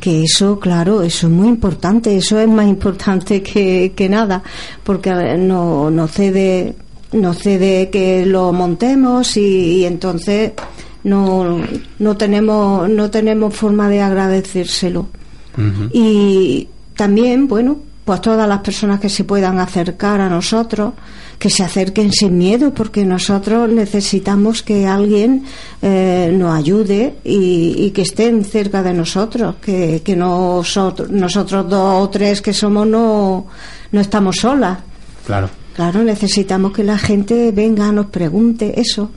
[0.00, 4.40] que eso, claro, eso es muy importante, eso es más importante que, que nada,
[4.84, 6.76] porque no, no cede,
[7.12, 10.52] no cede que lo montemos y, y entonces
[11.02, 11.62] no,
[11.98, 15.08] no tenemos, no tenemos forma de agradecérselo.
[15.92, 20.94] Y también, bueno, pues todas las personas que se puedan acercar a nosotros,
[21.38, 25.44] que se acerquen sin miedo, porque nosotros necesitamos que alguien
[25.82, 32.02] eh, nos ayude y, y que estén cerca de nosotros, que, que nosotros, nosotros dos
[32.02, 33.46] o tres que somos no,
[33.92, 34.78] no estamos solas.
[35.26, 35.50] claro.
[35.78, 39.12] Claro, necesitamos que la gente venga, nos pregunte eso.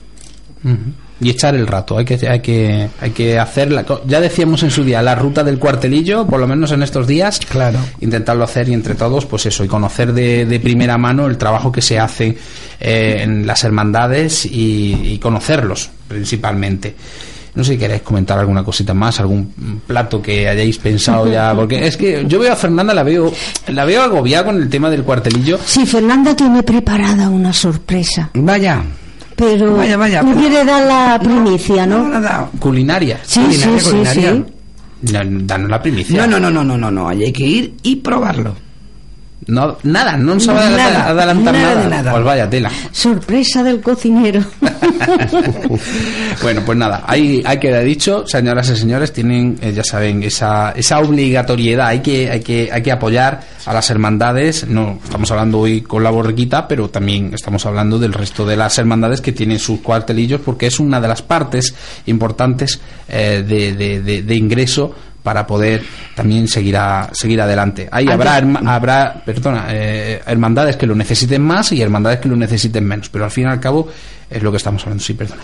[1.20, 3.84] Y echar el rato, hay que, hay que, hay que hacerla.
[4.06, 7.38] Ya decíamos en su día, la ruta del cuartelillo, por lo menos en estos días,
[7.48, 7.78] Claro.
[8.00, 11.70] intentarlo hacer y entre todos, pues eso, y conocer de, de primera mano el trabajo
[11.70, 12.36] que se hace
[12.80, 16.94] eh, en las hermandades y, y conocerlos principalmente.
[17.54, 21.86] No sé si queréis comentar alguna cosita más, algún plato que hayáis pensado ya, porque
[21.86, 23.30] es que yo veo a Fernanda, la veo,
[23.68, 25.58] la veo agobiada con el tema del cuartelillo.
[25.64, 28.82] Sí, Fernanda tiene preparada una sorpresa, vaya.
[29.36, 32.08] Pero Vaya, vaya, no quiere dar la primicia, ¿no?
[32.08, 32.48] nada.
[32.58, 33.20] Culinaria.
[33.24, 34.32] Sí, Culinaria, sí, sí, culinaria.
[34.32, 34.44] sí.
[35.12, 36.26] No, Danos la primicia.
[36.26, 37.08] No, no, no, no, no, no, no.
[37.08, 38.54] Ahí hay que ir y probarlo.
[39.46, 41.82] No, nada, no nos sabe Nada, adelantar nada nada.
[41.82, 42.12] de nada.
[42.12, 42.70] Pues vaya tela.
[42.92, 44.40] Sorpresa del cocinero.
[46.42, 50.72] bueno, pues nada, ahí, ahí queda dicho, señoras y señores, tienen, eh, ya saben, esa,
[50.72, 55.58] esa obligatoriedad, hay que, hay que, hay que apoyar a las hermandades, no estamos hablando
[55.60, 59.58] hoy con la borriquita, pero también estamos hablando del resto de las hermandades que tienen
[59.58, 61.74] sus cuartelillos, porque es una de las partes
[62.06, 65.82] importantes eh, de, de- de- de ingreso para poder
[66.14, 67.88] también seguir a, seguir adelante.
[67.92, 72.36] Ahí habrá herma- habrá, perdona, eh, hermandades que lo necesiten más y hermandades que lo
[72.36, 73.88] necesiten menos, pero al fin y al cabo
[74.28, 75.02] es lo que estamos hablando.
[75.04, 75.40] Sí, perdona.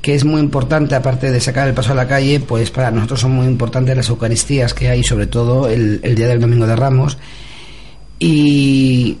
[0.00, 3.20] que es muy importante, aparte de sacar el paso a la calle, pues para nosotros
[3.20, 6.74] son muy importantes las Eucaristías que hay, sobre todo el, el día del Domingo de
[6.76, 7.18] Ramos.
[8.18, 9.18] Y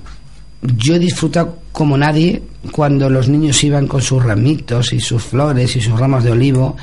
[0.62, 5.76] yo he disfrutado como nadie cuando los niños iban con sus ramitos y sus flores
[5.76, 6.76] y sus ramas de olivo.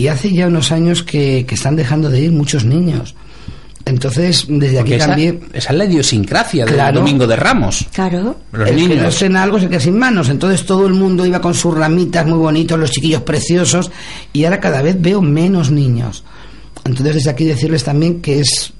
[0.00, 3.14] Y hace ya unos años que, que están dejando de ir muchos niños.
[3.84, 5.40] Entonces, desde Porque aquí esa, también...
[5.52, 7.00] esa es la idiosincrasia del Claro.
[7.00, 7.86] Domingo de Ramos.
[7.92, 8.36] Claro.
[8.50, 9.14] Los el que no niños.
[9.14, 10.30] cena algo se queda sin manos.
[10.30, 13.90] Entonces todo el mundo iba con sus ramitas muy bonitos, los chiquillos preciosos,
[14.32, 16.24] y ahora cada vez veo menos niños.
[16.86, 18.72] Entonces desde aquí decirles también que es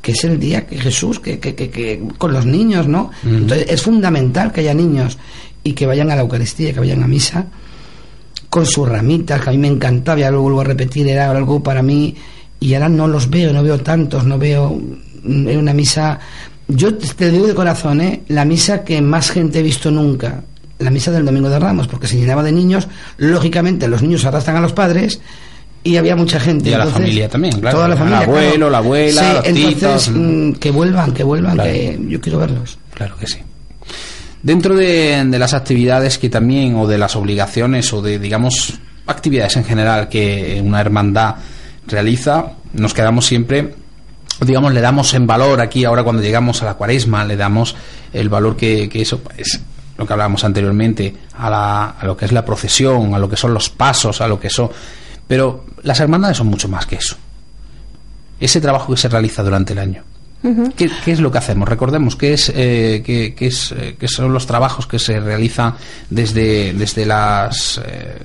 [0.00, 3.10] que es el día que Jesús, que, que, que, que con los niños, ¿no?
[3.24, 5.18] Entonces es fundamental que haya niños
[5.64, 7.46] y que vayan a la Eucaristía, que vayan a misa
[8.50, 11.62] con sus ramitas, que a mí me encantaba, ya lo vuelvo a repetir, era algo
[11.62, 12.14] para mí,
[12.58, 14.70] y ahora no los veo, no veo tantos, no veo
[15.22, 16.18] mm, en una misa.
[16.68, 18.22] Yo te digo de corazón, ¿eh?
[18.28, 20.42] la misa que más gente he visto nunca,
[20.78, 22.86] la misa del Domingo de Ramos, porque se llenaba de niños,
[23.18, 25.20] lógicamente los niños arrastran a los padres
[25.82, 26.70] y había mucha gente.
[26.70, 27.76] Y a la familia también, claro.
[27.78, 28.20] Toda la El familia.
[28.20, 28.70] abuelo, claro.
[28.70, 30.10] la abuela, Sí, los entonces, titos.
[30.14, 31.70] mm, que vuelvan, que vuelvan, Claro.
[31.70, 32.78] que yo quiero verlos.
[32.94, 33.38] Claro que sí.
[34.42, 39.56] Dentro de, de las actividades que también, o de las obligaciones, o de, digamos, actividades
[39.56, 41.36] en general que una hermandad
[41.86, 43.74] realiza, nos quedamos siempre,
[44.40, 47.76] digamos, le damos en valor aquí, ahora cuando llegamos a la cuaresma, le damos
[48.12, 49.60] el valor que, que eso es
[49.98, 53.36] lo que hablábamos anteriormente, a, la, a lo que es la procesión, a lo que
[53.36, 54.70] son los pasos, a lo que son...
[55.28, 57.16] Pero las hermandades son mucho más que eso.
[58.40, 60.02] Ese trabajo que se realiza durante el año.
[60.42, 61.68] ¿Qué, qué es lo que hacemos?
[61.68, 65.74] Recordemos qué es, eh, es, eh, son los trabajos que se realizan
[66.08, 68.22] desde, desde, las, eh,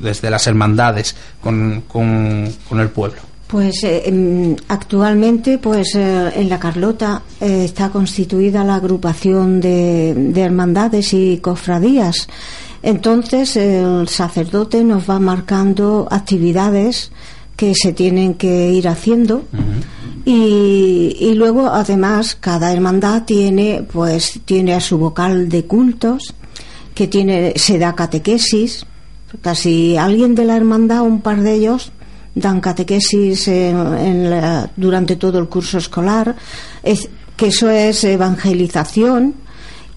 [0.00, 3.18] desde las hermandades con, con, con el pueblo.
[3.46, 11.38] Pues eh, actualmente, pues en la Carlota está constituida la agrupación de, de hermandades y
[11.38, 12.28] cofradías.
[12.82, 17.10] Entonces el sacerdote nos va marcando actividades
[17.56, 19.44] que se tienen que ir haciendo
[20.28, 26.34] y, y luego además cada hermandad tiene pues tiene a su vocal de cultos
[26.94, 28.84] que tiene se da catequesis.
[29.42, 31.92] Casi alguien de la hermandad un par de ellos
[32.34, 36.36] dan catequesis en- en la- durante todo el curso escolar.
[36.82, 39.34] Es que eso es evangelización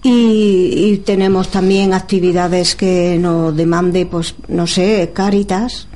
[0.04, 5.86] Y, y tenemos también actividades que nos demande, pues, no sé, Cáritas.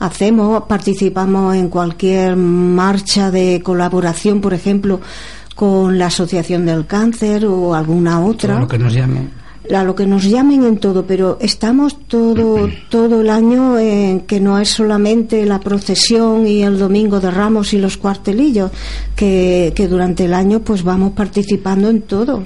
[0.00, 5.00] Hacemos, participamos en cualquier marcha de colaboración, por ejemplo,
[5.54, 8.54] con la Asociación del Cáncer o alguna otra.
[8.54, 9.30] Todo lo que nos llamen.
[9.72, 14.40] a lo que nos llamen en todo, pero estamos todo todo el año en que
[14.40, 18.72] no es solamente la procesión y el domingo de Ramos y los cuartelillos,
[19.14, 22.44] que, que durante el año pues vamos participando en todo,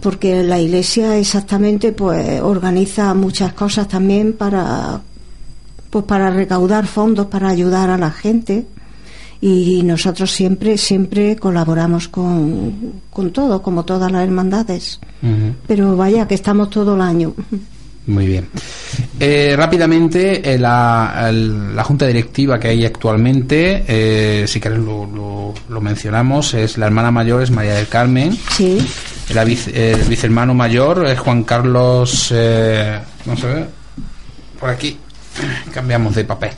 [0.00, 5.00] porque la Iglesia exactamente pues organiza muchas cosas también para
[5.90, 8.66] pues para recaudar fondos para ayudar a la gente.
[9.40, 14.98] Y nosotros siempre siempre colaboramos con, con todo como todas las hermandades.
[15.66, 17.34] Pero vaya que estamos todo el año
[18.08, 18.48] Muy bien.
[19.20, 25.06] Eh, rápidamente, eh, la, el- la junta directiva que hay actualmente, eh, si querés lo,
[25.06, 28.78] lo- lo mencionamos, es la hermana mayor es María del Carmen, sí
[29.34, 33.68] la vice- el vicehermano mayor es Juan Carlos, eh, vamos a ver,
[34.58, 34.96] por aquí,
[35.72, 36.50] cambiamos de papel.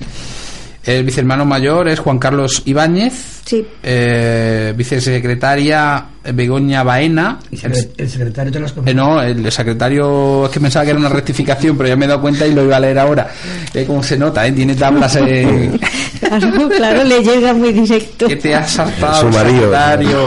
[0.82, 8.50] El vicehermano mayor es Juan Carlos Ibáñez, sí eh, vicesecretaria Begoña Baena, secre- el secretario
[8.50, 11.96] de las eh, no, el secretario es que pensaba que era una rectificación, pero ya
[11.96, 13.28] me he dado cuenta y lo iba a leer ahora.
[13.74, 14.52] Eh, como se nota, ¿eh?
[14.52, 15.70] tiene tablas eh,
[16.18, 19.60] claro, claro le llega muy directo que te has saltado Su al marido.
[19.72, 20.26] secretario,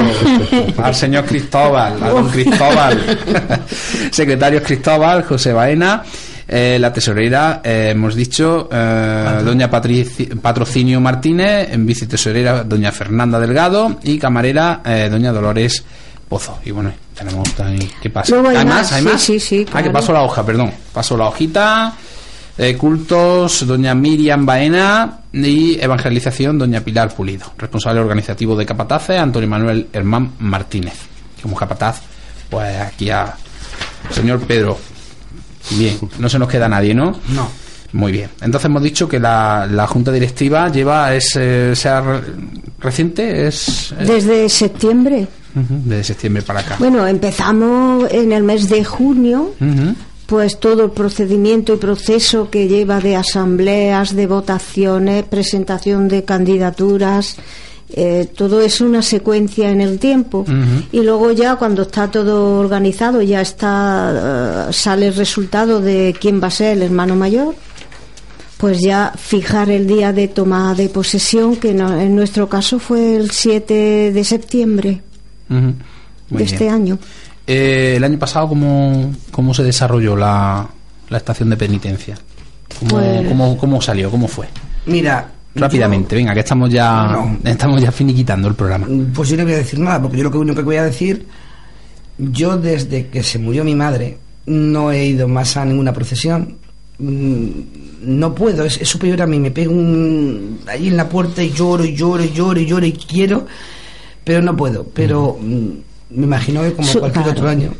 [0.83, 3.19] al señor Cristóbal, a don Cristóbal.
[4.11, 6.03] secretario es Cristóbal, José Baena.
[6.47, 13.39] Eh, la tesorera, eh, hemos dicho, eh, doña Patrici- Patrocinio Martínez, en vicetesorera, doña Fernanda
[13.39, 15.83] Delgado y camarera, eh, doña Dolores
[16.27, 16.59] Pozo.
[16.65, 17.89] Y bueno, tenemos también.
[18.01, 18.31] ¿Qué pasa?
[18.35, 18.65] Luego hay más?
[18.65, 19.21] más, ¿Hay sí, más?
[19.21, 20.71] sí, sí, Ah, que paso la hoja, perdón.
[20.91, 21.93] Paso la hojita.
[22.57, 27.51] Eh, cultos, doña Miriam Baena y evangelización, doña Pilar Pulido.
[27.57, 30.93] Responsable organizativo de Capataces, Antonio Manuel Hermán Martínez.
[31.41, 32.01] Como capataz,
[32.49, 33.33] pues aquí a
[34.11, 34.77] señor Pedro.
[35.71, 37.11] Bien, no se nos queda nadie, ¿no?
[37.29, 37.49] No.
[37.93, 38.29] Muy bien.
[38.41, 42.21] Entonces hemos dicho que la, la junta directiva lleva, es, eh, sea re-
[42.79, 46.77] reciente, es eh, desde septiembre desde septiembre para acá.
[46.79, 49.53] bueno empezamos en el mes de junio
[50.25, 57.35] pues todo el procedimiento y proceso que lleva de asambleas, de votaciones, presentación de candidaturas,
[57.95, 60.45] eh, todo es una secuencia en el tiempo.
[60.91, 66.41] Y luego ya cuando está todo organizado, ya está eh, sale el resultado de quién
[66.41, 67.53] va a ser el hermano mayor.
[68.57, 73.15] Pues ya fijar el día de toma de posesión, que no- en nuestro caso fue
[73.17, 75.01] el 7 de septiembre
[75.49, 75.73] de
[76.29, 76.41] bien.
[76.49, 76.97] este año.
[77.45, 80.65] Eh, el año pasado, ¿cómo, cómo se desarrolló la,
[81.09, 82.17] la estación de penitencia?
[82.79, 84.09] ¿Cómo, Pues- cómo, cómo salió?
[84.09, 84.47] ¿Cómo fue?
[84.85, 85.29] Mira.
[85.55, 87.37] Rápidamente, venga, que estamos ya, No.
[87.43, 88.87] estamos ya finiquitando el programa.
[89.13, 90.83] pues yo no voy a decir nada, porque yo lo que único que voy a
[90.85, 91.25] decir,
[92.17, 94.17] yo desde que se murió mi madre
[94.47, 96.57] no he ido más a ninguna procesión.
[96.99, 97.49] Mm,
[98.05, 99.39] No puedo, es, es superior a mí.
[99.39, 102.85] Me pego un, ahí en la puerta y lloro y lloro y lloro y lloro
[102.85, 103.45] y quiero,
[104.25, 104.83] pero no puedo.
[104.93, 107.39] Pero mm, me imagino que como Su- cualquier claro.
[107.39, 107.73] otro año.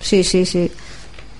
[0.00, 0.70] Sí, sí, sí.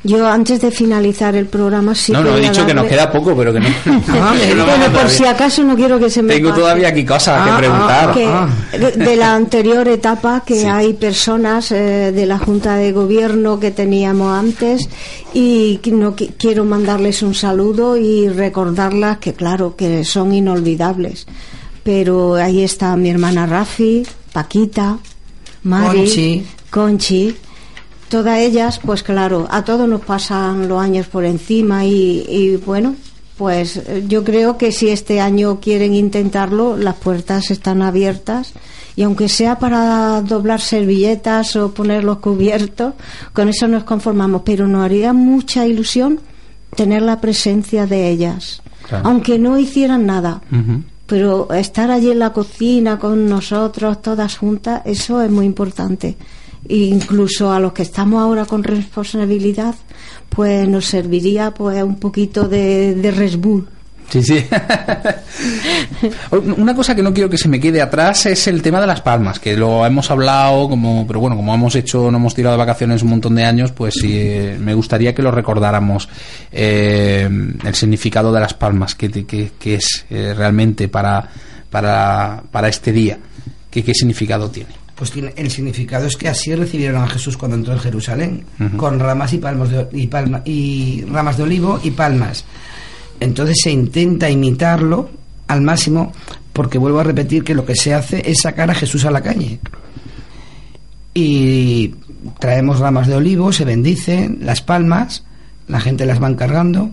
[0.05, 3.35] Yo antes de finalizar el programa sí no, no, he dicho que nos queda poco,
[3.37, 3.66] pero que no.
[3.66, 5.09] Ah, que no Bueno, vamos por todavía.
[5.11, 6.61] si acaso no quiero que se me Tengo pase.
[6.61, 8.15] todavía aquí cosas Ah, que ah, preguntar.
[8.15, 8.49] que Ah.
[8.79, 10.66] de, de la anterior etapa que Sí.
[10.66, 14.89] hay personas eh, de la Junta de Gobierno que teníamos antes
[15.35, 21.27] y que no qui- quiero mandarles un saludo y recordarlas que claro que son inolvidables
[21.83, 24.99] pero ahí está mi hermana Rafi Paquita
[25.65, 26.47] Mari Conchi.
[26.70, 27.37] Conchi
[28.09, 32.95] todas ellas pues claro a todos nos pasan los años por encima y, y bueno
[33.37, 38.53] pues yo creo que si este año quieren intentarlo, las puertas están abiertas
[38.97, 42.95] y aunque sea para doblar servilletas o poner los cubiertos,
[43.33, 46.19] con eso nos conformamos, pero nos haría mucha ilusión
[46.75, 49.07] tener la presencia de ellas, Claro.
[49.07, 50.41] aunque no hicieran nada.
[51.07, 56.17] Pero estar allí en la cocina con nosotros, todas juntas, eso es muy importante.
[56.69, 59.75] Incluso a los que estamos ahora con responsabilidad,
[60.29, 63.69] pues nos serviría pues un poquito de, de Bull.
[64.11, 64.43] Sí, sí.
[66.57, 69.01] Una cosa que no quiero que se me quede atrás es el tema de las
[69.03, 72.59] palmas, que lo hemos hablado, como, pero bueno, como hemos hecho, no hemos tirado de
[72.59, 76.09] vacaciones un montón de años, pues eh, me gustaría que lo recordáramos.
[76.53, 77.29] eh,
[77.65, 81.29] el significado de las palmas, que, que- que es eh, realmente para,
[81.71, 83.19] para, para este día,
[83.71, 84.71] que, qué significado tiene.
[84.99, 88.45] Pues tiene, el significado es que así recibieron a Jesús cuando entró en Jerusalén,
[88.77, 92.45] con ramas y palmos de, y, palma- y ramas de olivo y palmas.
[93.20, 95.09] Entonces se intenta imitarlo
[95.47, 96.12] al máximo,
[96.53, 99.20] porque vuelvo a repetir que lo que se hace es sacar a Jesús a la
[99.23, 99.61] calle.
[101.15, 101.95] Y
[102.39, 105.25] traemos ramas de olivo, se bendicen, las palmas,
[105.69, 106.91] la gente las va encargando,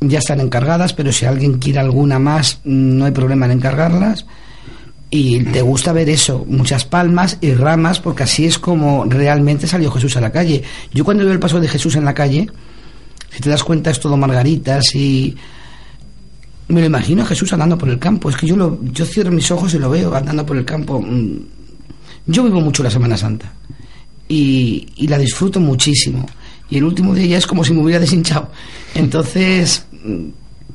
[0.00, 4.26] ya están encargadas, pero si alguien quiere alguna más, no hay problema en encargarlas.
[5.18, 9.90] Y te gusta ver eso, muchas palmas y ramas, porque así es como realmente salió
[9.90, 10.62] Jesús a la calle.
[10.92, 12.46] Yo cuando veo el paso de Jesús en la calle,
[13.30, 15.34] si te das cuenta es todo margaritas y
[16.68, 18.28] me lo imagino a Jesús andando por el campo.
[18.28, 21.00] Es que yo lo, yo cierro mis ojos y lo veo andando por el campo.
[21.00, 21.38] Mm,
[22.26, 23.50] Yo vivo mucho la Semana Santa
[24.28, 26.26] y, y la disfruto muchísimo.
[26.68, 28.50] Y el último día ya es como si me hubiera deshinchado.
[28.94, 30.28] Entonces, mm,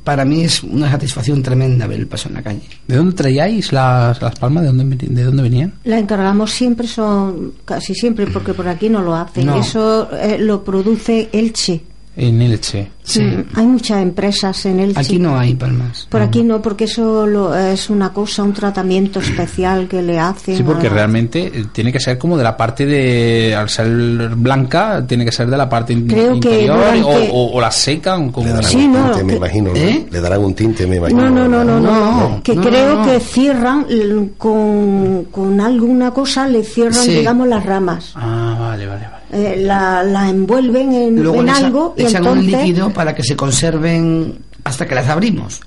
[0.04, 2.62] para mí es una satisfacción tremenda ver el paso en la calle.
[2.86, 4.62] ¿De dónde traíais las, las palmas?
[4.64, 5.74] ¿De dónde, ¿De dónde venían?
[5.84, 9.46] La encargamos siempre, son casi siempre, porque por aquí no lo hacen.
[9.46, 9.56] No.
[9.56, 11.82] Eso eh, lo produce Elche.
[12.14, 12.90] En Elche.
[13.02, 13.22] Sí.
[13.22, 15.00] Mm, Hay muchas empresas en Elche.
[15.00, 16.06] Aquí no hay palmas.
[16.10, 20.58] Por aquí no, porque eso lo- es una cosa, un tratamiento especial que le hacen.
[20.58, 23.54] Sí, porque a- realmente eh, tiene que ser como de la parte de.
[23.56, 23.88] Al ser
[24.36, 27.70] blanca, tiene que ser de la parte Creo que interior durante- o, o- o la
[27.70, 28.30] secan.
[28.30, 28.46] Como...
[28.46, 29.70] Le darán Sí, un no, tinte, me que- imagino.
[29.70, 29.76] ¿no?
[29.76, 30.06] ¿Eh?
[30.10, 31.22] Le darán un tinte, me imagino.
[31.22, 33.04] No, no, no, no, no, No, que no, creo no.
[33.10, 33.86] que cierran
[34.36, 37.10] con, con alguna cosa, le cierran, Sí.
[37.16, 38.12] digamos, las ramas.
[38.16, 39.21] Ah, vale, vale, vale.
[39.32, 43.34] Eh, la, la envuelven en, Luego algo y echan entonces, un líquido para que se
[43.34, 45.60] conserven hasta que las abrimos.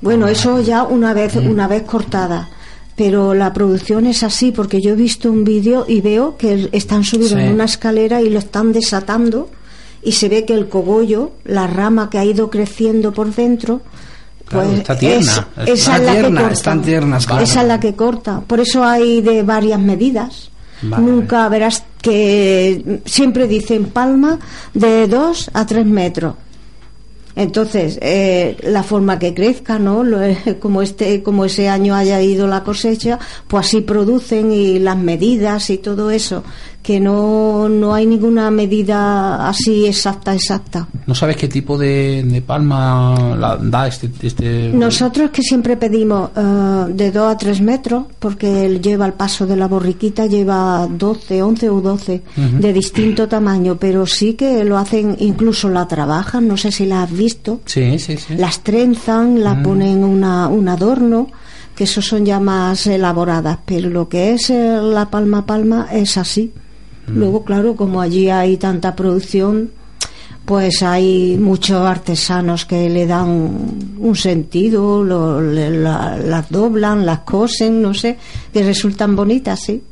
[0.00, 2.48] bueno, eso ya una vez, una vez cortada.
[2.96, 7.02] Pero la producción es así, porque yo he visto un vídeo y veo que están
[7.04, 7.38] subidos Sí.
[7.38, 9.48] en una escalera y lo están desatando
[10.02, 13.80] y se ve que el cogollo, la rama que ha ido creciendo por dentro,
[14.46, 15.20] Claro, pues está tierna.
[15.22, 15.36] es-
[15.68, 16.52] Está esa es la tierna, que corta.
[16.54, 17.42] están tiernas, claro.
[17.44, 18.40] Esa es la que corta.
[18.40, 20.50] Por eso hay de varias medidas.
[20.82, 21.04] Vale.
[21.04, 24.38] Nunca verás que siempre dicen palma
[24.74, 26.34] de 2 a 3 metros.
[27.36, 30.02] Entonces, eh, la forma que crezca, ¿no?
[30.02, 30.18] Lo-
[30.60, 35.70] como este, como ese año haya ido la cosecha, pues así producen y las medidas
[35.70, 36.42] y todo eso,
[36.82, 40.88] que no, no hay ninguna medida así exacta, exacta.
[41.06, 44.70] ¿No sabes qué tipo de, de palma la- da este, este...
[44.72, 49.46] Nosotros que siempre pedimos eh, de 2 a 3 metros, porque él lleva el paso
[49.46, 54.78] de la borriquita, lleva 12, 11 o 12 de distinto tamaño, pero sí que lo
[54.78, 58.36] hacen, incluso la trabajan, no sé si la has visto, Sí, sí, sí.
[58.36, 61.26] las trenzan, la ponen una, un adorno,
[61.74, 66.16] que esos son ya más elaboradas, pero lo que es eh, la palma palma es
[66.16, 66.52] así.
[67.14, 69.70] Luego, claro, como allí hay tanta producción,
[70.44, 73.28] pues hay muchos artesanos que le dan
[73.98, 78.16] un sentido, lo- le- la- las doblan, las cosen, no sé,
[78.52, 79.82] que resultan bonitas, sí.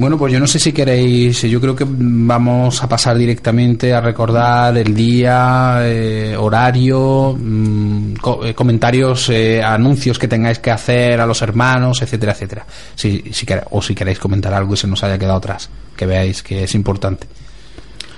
[0.00, 4.00] Bueno, pues yo no sé si queréis, yo creo que vamos a pasar directamente a
[4.00, 8.14] recordar el día, eh, horario, mm,
[8.44, 12.64] eh, comentarios, eh, anuncios que tengáis que hacer a los hermanos, etcétera, etcétera.
[12.94, 16.42] Si, si o si queréis comentar algo y se nos haya quedado atrás, que veáis
[16.42, 17.26] que es importante.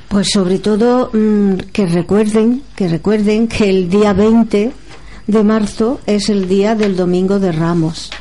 [0.06, 4.70] Pues sobre todo mm, que recuerden, que recuerden que el día 20
[5.26, 8.12] de marzo es el día del Domingo de Ramos.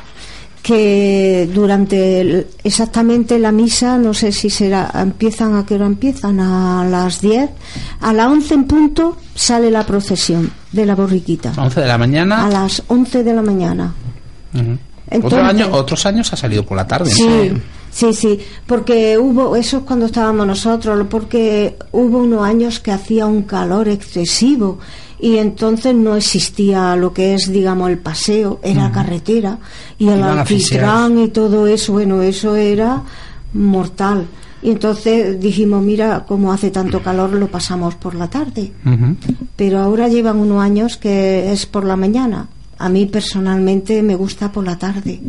[0.62, 6.38] Que durante el- exactamente la misa, no sé si será, empiezan a qué hora empiezan,
[6.38, 7.50] a las 10,
[8.00, 11.52] a las 11 en punto sale la procesión de la borriquita.
[11.56, 12.46] 11 de la mañana.
[12.46, 13.92] A las 11 de la mañana.
[14.54, 14.78] Ujú.
[15.10, 17.10] Entonces- Otro año, otros años ha salido por la tarde.
[17.10, 17.52] Sí,
[17.92, 23.26] sí, sí, porque hubo, eso es cuando estábamos nosotros, porque hubo unos años que hacía
[23.26, 24.78] un calor excesivo
[25.20, 29.58] y entonces no existía lo que es, digamos, el paseo, era carretera
[29.98, 33.02] y el alquitrán y todo eso, bueno, eso era
[33.52, 34.26] mortal.
[34.64, 38.72] Y entonces dijimos, mira, como hace tanto calor, lo pasamos por la tarde
[39.62, 42.48] pero ahora llevan unos años que es por la mañana.
[42.78, 45.20] A mí personalmente me gusta por la tarde.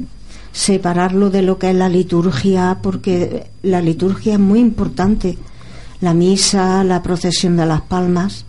[0.53, 5.37] Separarlo de lo que es la liturgia, porque la liturgia es muy importante.
[5.99, 8.45] La misa, la procesión de las palmas,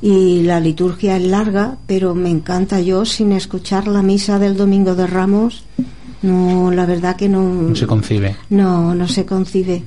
[0.00, 4.94] y la liturgia es larga, pero me encanta yo sin escuchar la misa del Domingo
[4.94, 5.64] de Ramos.
[6.22, 7.42] No, la verdad que no.
[7.42, 8.36] No se concibe.
[8.50, 9.82] No, no se concibe.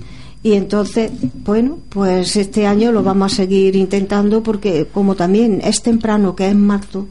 [0.46, 1.12] Y entonces,
[1.44, 6.48] bueno, pues este año lo vamos a seguir intentando porque como también es temprano, que
[6.48, 7.08] es marzo.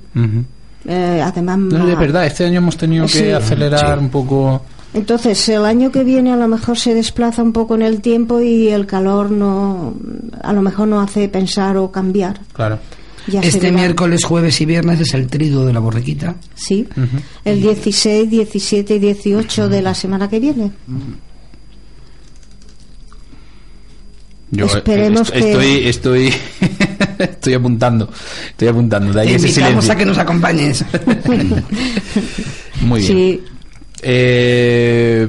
[0.86, 1.58] Eh, además...
[1.58, 3.30] No, es verdad, este año hemos tenido que Sí.
[3.30, 4.04] acelerar Sí.
[4.04, 4.62] un poco.
[4.94, 8.40] Entonces, el año que viene a lo mejor se desplaza un poco en el tiempo
[8.40, 9.94] y el calor no,
[10.42, 12.40] a lo mejor no hace pensar o cambiar.
[12.52, 12.78] Claro.
[13.26, 16.34] Ya Este miércoles, jueves y viernes es el trido de la borriquita.
[16.54, 16.86] Sí,
[17.44, 20.70] el 16, 17 y 18 de la semana que viene.
[24.50, 26.34] Yo Esperemos est- que- estoy, estoy,
[27.18, 28.08] estoy apuntando,
[28.50, 29.12] estoy apuntando.
[29.12, 29.92] De ahí Te ese invitamos silencio.
[29.92, 30.84] a que nos acompañes.
[32.82, 33.12] Muy bien.
[33.12, 33.42] Sí,
[34.06, 35.26] Eh,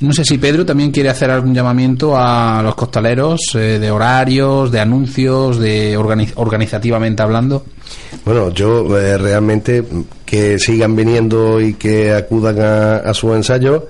[0.00, 4.72] no sé si Pedro también quiere hacer algún llamamiento a los costaleros eh, de horarios,
[4.72, 7.66] de anuncios, de organiz- organizativamente hablando.
[8.24, 9.84] Bueno, yo eh, realmente
[10.24, 13.88] que sigan viniendo y que acudan a, a su ensayo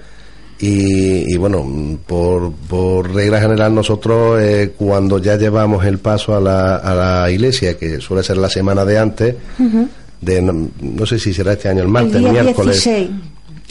[0.58, 6.40] y, y bueno, por, por regla general nosotros eh, cuando ya llevamos el paso a
[6.40, 9.34] la, a la iglesia, que suele ser la semana de antes,
[10.20, 13.10] de no, no sé si será este año el martes, el día miércoles, 16.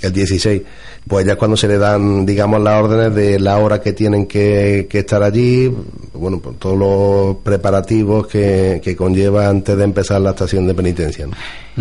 [0.02, 0.62] el 16,
[1.08, 4.88] pues ya cuando se le dan, digamos, las órdenes de la hora que tienen que,
[4.90, 5.74] que estar allí,
[6.14, 11.28] bueno, pues todos los preparativos que, que conlleva antes de empezar la estación de penitencia.
[11.28, 11.34] ¿no?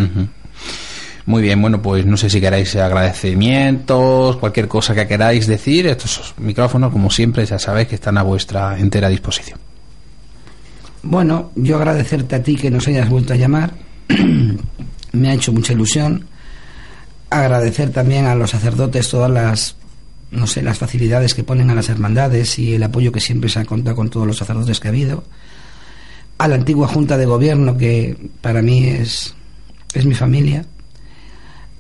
[0.02, 0.28] Ujú.
[1.24, 5.86] Muy bien, bueno, pues no sé si queráis agradecimientos, cualquier cosa que queráis decir.
[5.86, 9.58] Estos micrófonos, como siempre, ya sabéis que están a vuestra entera disposición.
[11.02, 13.74] Bueno, yo agradecerte a ti que nos hayas vuelto a llamar.
[15.12, 16.26] Me ha hecho mucha ilusión.
[17.30, 19.76] Agradecer también a los sacerdotes todas las,
[20.32, 23.60] no sé, las facilidades que ponen a las hermandades y el apoyo que siempre se
[23.60, 25.24] ha contado con todos los sacerdotes que ha habido.
[26.38, 29.34] A la antigua Junta de Gobierno, que para mí es,
[29.94, 30.66] es mi familia.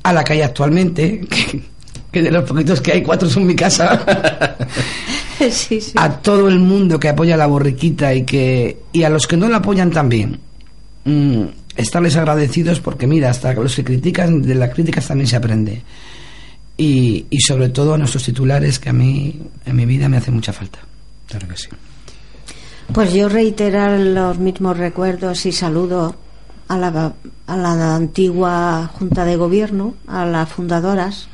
[0.02, 1.62] A la que hay actualmente, que,
[2.10, 4.04] que de los poquitos que hay, cuatro son mi casa.
[5.50, 5.92] sí, sí.
[5.96, 9.48] a todo el mundo que apoya la borriquita y que y a los que no
[9.48, 10.38] la apoyan también
[11.04, 11.42] mm,
[11.76, 15.82] estarles agradecidos porque mira hasta los que critican de las críticas también se aprende
[16.76, 20.30] y, y sobre todo a nuestros titulares que a mí en mi vida me hace
[20.30, 20.78] mucha falta
[21.32, 21.68] Claro que sí.
[22.92, 26.14] Pues yo reiterar los mismos recuerdos y saludo
[26.72, 27.14] a la,
[27.46, 31.28] a la antigua Junta de Gobierno, a las fundadoras,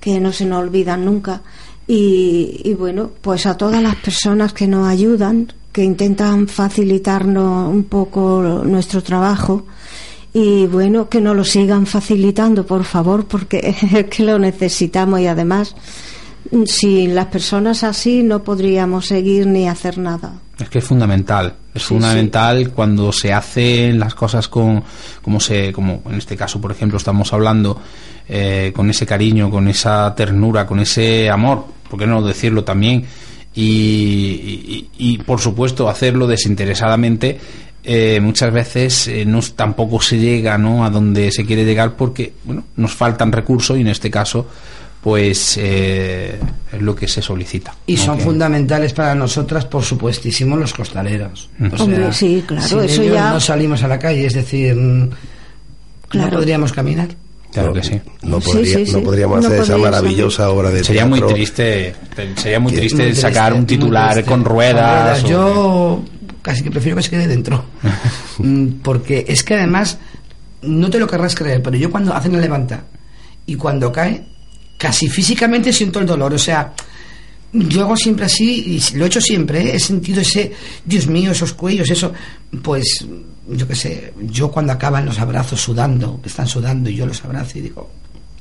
[0.00, 1.42] que no se nos olvidan nunca.
[1.86, 7.84] Y, y bueno, pues a todas las personas que nos ayudan, que intentan facilitarnos un
[7.84, 9.66] poco nuestro trabajo.
[10.34, 15.26] Y bueno, que nos lo sigan facilitando, por favor, porque es que lo necesitamos y
[15.26, 15.74] además,
[16.64, 20.40] sin las personas así no podríamos seguir ni hacer nada.
[20.62, 21.54] Es que es fundamental.
[21.74, 24.82] Es Sí, fundamental cuando se hacen las cosas con,
[25.22, 27.80] como se, como en este caso, por ejemplo, estamos hablando
[28.28, 33.04] eh, con ese cariño, con esa ternura, con ese amor, ¿por qué no decirlo también?
[33.54, 37.38] Y, y- y, por supuesto hacerlo desinteresadamente.
[37.84, 40.84] eh, muchas veces eh, no, tampoco se llega ¿no?
[40.84, 44.46] a donde se quiere llegar porque bueno nos faltan recursos y en este caso
[45.02, 46.38] pues eh,
[46.72, 48.02] es lo que se solicita y ¿no?
[48.02, 53.02] son Que- fundamentales para nosotras por supuestísimo los costaleros o Hombre, sí, claro, sin eso
[53.02, 55.10] ellos ya- no salimos a la calle es decir mm,
[56.08, 56.30] Claro.
[56.30, 57.08] no podríamos caminar
[57.52, 58.92] claro que sí No, podría- sí, sí.
[58.92, 61.94] no podríamos No hacer esa maravillosa obra de sería muy triste
[62.36, 66.04] sería muy triste Muy sacar triste, un titular con ruedas o- Yo
[66.42, 67.64] casi que prefiero que se quede dentro.
[68.38, 69.98] Mm, Porque es que además,
[70.62, 72.84] no te lo querrás creer, pero yo cuando hacen la levanta
[73.46, 74.24] y cuando cae,
[74.82, 76.34] casi físicamente siento el dolor.
[76.34, 76.74] O sea,
[77.52, 79.76] yo hago siempre así, y lo he hecho siempre, ¿eh?
[79.76, 80.52] he sentido ese,
[80.84, 82.12] Dios mío, esos cuellos, eso.
[82.60, 83.06] Pues,
[83.48, 87.24] yo qué sé, yo cuando acaban los abrazos sudando, que están sudando y yo los
[87.24, 87.88] abrazo y digo,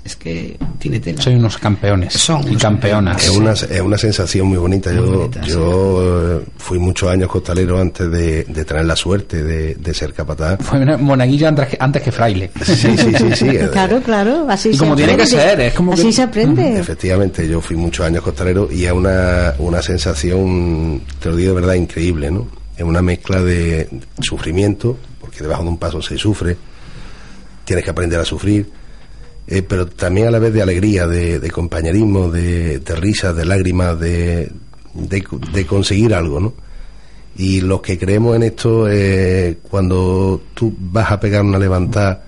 [0.04, 1.22] es que tiene tela.
[1.22, 4.90] soy unos campeones Son y unos campeonas Es una, es una sensación muy bonita.
[4.92, 9.44] Muy yo bonita, yo eh, fui muchos años costalero antes de, de tener la suerte
[9.44, 10.58] de, de ser capataz.
[10.62, 13.50] fue una monaguillo antes que, antes que fraile Sí, sí, sí, sí.
[13.50, 15.44] eh, Claro, claro, así Y se como tiene que aprende.
[15.44, 16.80] ser, es como así que- se aprende.
[16.80, 21.62] Efectivamente, yo fui muchos años costalero y es una, una sensación, te lo digo de
[21.62, 22.48] verdad, increíble, ¿no?
[22.76, 23.88] Es una mezcla de
[24.20, 26.58] sufrimiento, porque debajo de un paso se sufre,
[27.66, 28.68] tienes que aprender a sufrir,
[29.52, 33.46] eh, pero también a la vez de alegría, de, de compañerismo, de, de risas, de
[33.46, 34.50] lágrimas, de,
[34.94, 35.24] de,
[35.54, 36.54] de conseguir algo, ¿no?
[37.38, 42.24] Y los que creemos en esto, eh, cuando tú vas a pegar una levantada,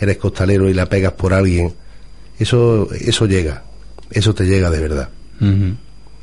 [0.00, 1.72] eres costalero y la pegas por alguien,
[2.38, 3.62] eso, eso llega,
[4.10, 5.08] eso te llega de verdad.
[5.40, 5.74] Ujú.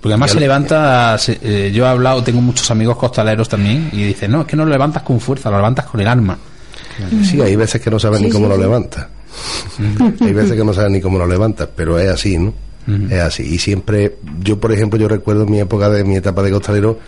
[0.02, 4.04] Porque además se levanta, se- eh, yo he hablado, tengo muchos amigos costaleros también, y
[4.04, 6.38] dicen, no, es que no lo levantas con fuerza, lo levantas con el alma.
[7.24, 8.62] Sí, hay veces que no sabes Sí, ni cómo sí, lo sí.
[8.62, 9.08] levantas.
[10.22, 12.54] Hay veces que no sabes ni cómo lo levantas, pero es así, ¿no?
[13.10, 13.44] Es así.
[13.44, 17.00] Y siempre, yo por ejemplo, yo recuerdo mi época de mi etapa de costalero,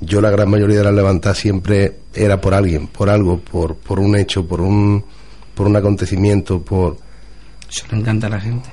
[0.00, 3.98] yo la gran mayoría de las levantadas siempre era por alguien, por algo, por, por
[3.98, 5.04] un hecho, por un,
[5.54, 6.96] por un acontecimiento, por...
[7.68, 8.68] Eso le encanta a la gente.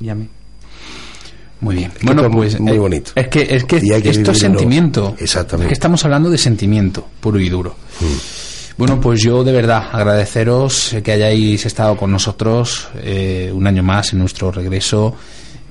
[0.00, 0.28] Y a mí.
[1.60, 1.92] Muy bien.
[2.02, 3.12] Bueno, pues muy eh, bonito.
[3.14, 5.14] Es que, es que Y hay que esto es sentimiento.
[5.18, 5.66] Exactamente.
[5.66, 7.76] Es que estamos hablando de sentimiento, puro y duro.
[8.00, 8.51] Mm.
[8.76, 14.12] Bueno, pues yo de verdad agradeceros que hayáis estado con nosotros eh, un año más
[14.12, 15.14] en nuestro regreso.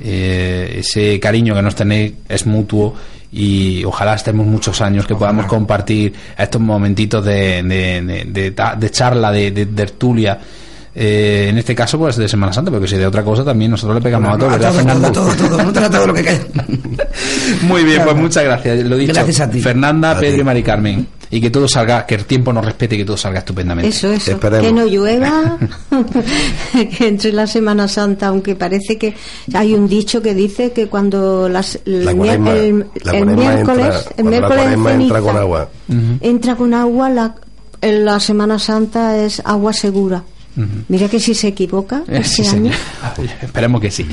[0.03, 2.95] Eh, ese cariño que nos tenéis es mutuo
[3.31, 8.75] y ojalá estemos muchos años que podamos compartir estos momentitos de, de, de- de ta-
[8.75, 10.39] de charla, de, de tertulia
[10.93, 13.95] eh, en este caso, pues de Semana Santa, porque si de otra cosa también nosotros
[13.95, 15.11] le pegamos a todo, ¿verdad, todo, Fernanda?
[15.11, 16.41] todo, todo, todo, no trata todo lo que cae.
[17.61, 18.83] Muy bien, pues muchas gracias.
[18.83, 19.61] Lo dicho, Gracias a ti.
[19.61, 20.41] Fernanda, A Pedro ti.
[20.41, 21.07] y Mari Carmen.
[21.33, 23.89] Y que todo salga, que el tiempo nos respete y que todo salga estupendamente.
[23.89, 24.31] Eso, eso.
[24.31, 24.67] Esperemos.
[24.67, 25.57] Que no llueva,
[26.97, 29.15] que entre la Semana Santa, aunque parece que
[29.53, 33.85] hay un dicho que dice que cuando las, el, La cuaresma- el- la el miércoles,
[33.87, 34.65] entra- el la miércoles
[35.01, 35.69] entra con agua.
[36.21, 37.35] entra con agua, la,
[37.81, 40.23] en la Semana Santa es agua segura.
[40.89, 42.51] Mira que si se equivoca Eh, sí, año.
[42.51, 42.73] señor.
[43.41, 44.05] Esperemos que sí.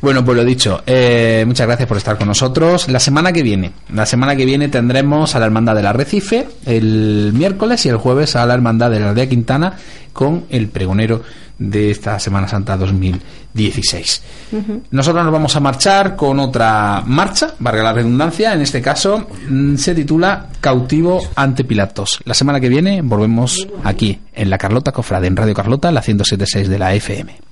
[0.00, 2.88] Bueno, pues lo dicho, eh, muchas gracias por estar con nosotros.
[2.88, 7.32] La semana que viene, la semana que viene tendremos a la Hermandad del Arrecife el
[7.34, 9.74] miércoles y el jueves a la Hermandad de la Aldea Quintana
[10.12, 11.22] con el pregonero
[11.58, 14.22] de esta Semana Santa 2016.
[14.90, 19.76] Nosotros nos vamos a marchar con otra marcha, valga la redundancia, en este caso mm,
[19.76, 22.20] se titula Cautivo ante Pilatos.
[22.24, 26.66] La semana que viene volvemos aquí en la Carlota Cofrade, en Radio Carlota, la 107.6
[26.66, 27.45] de la FM.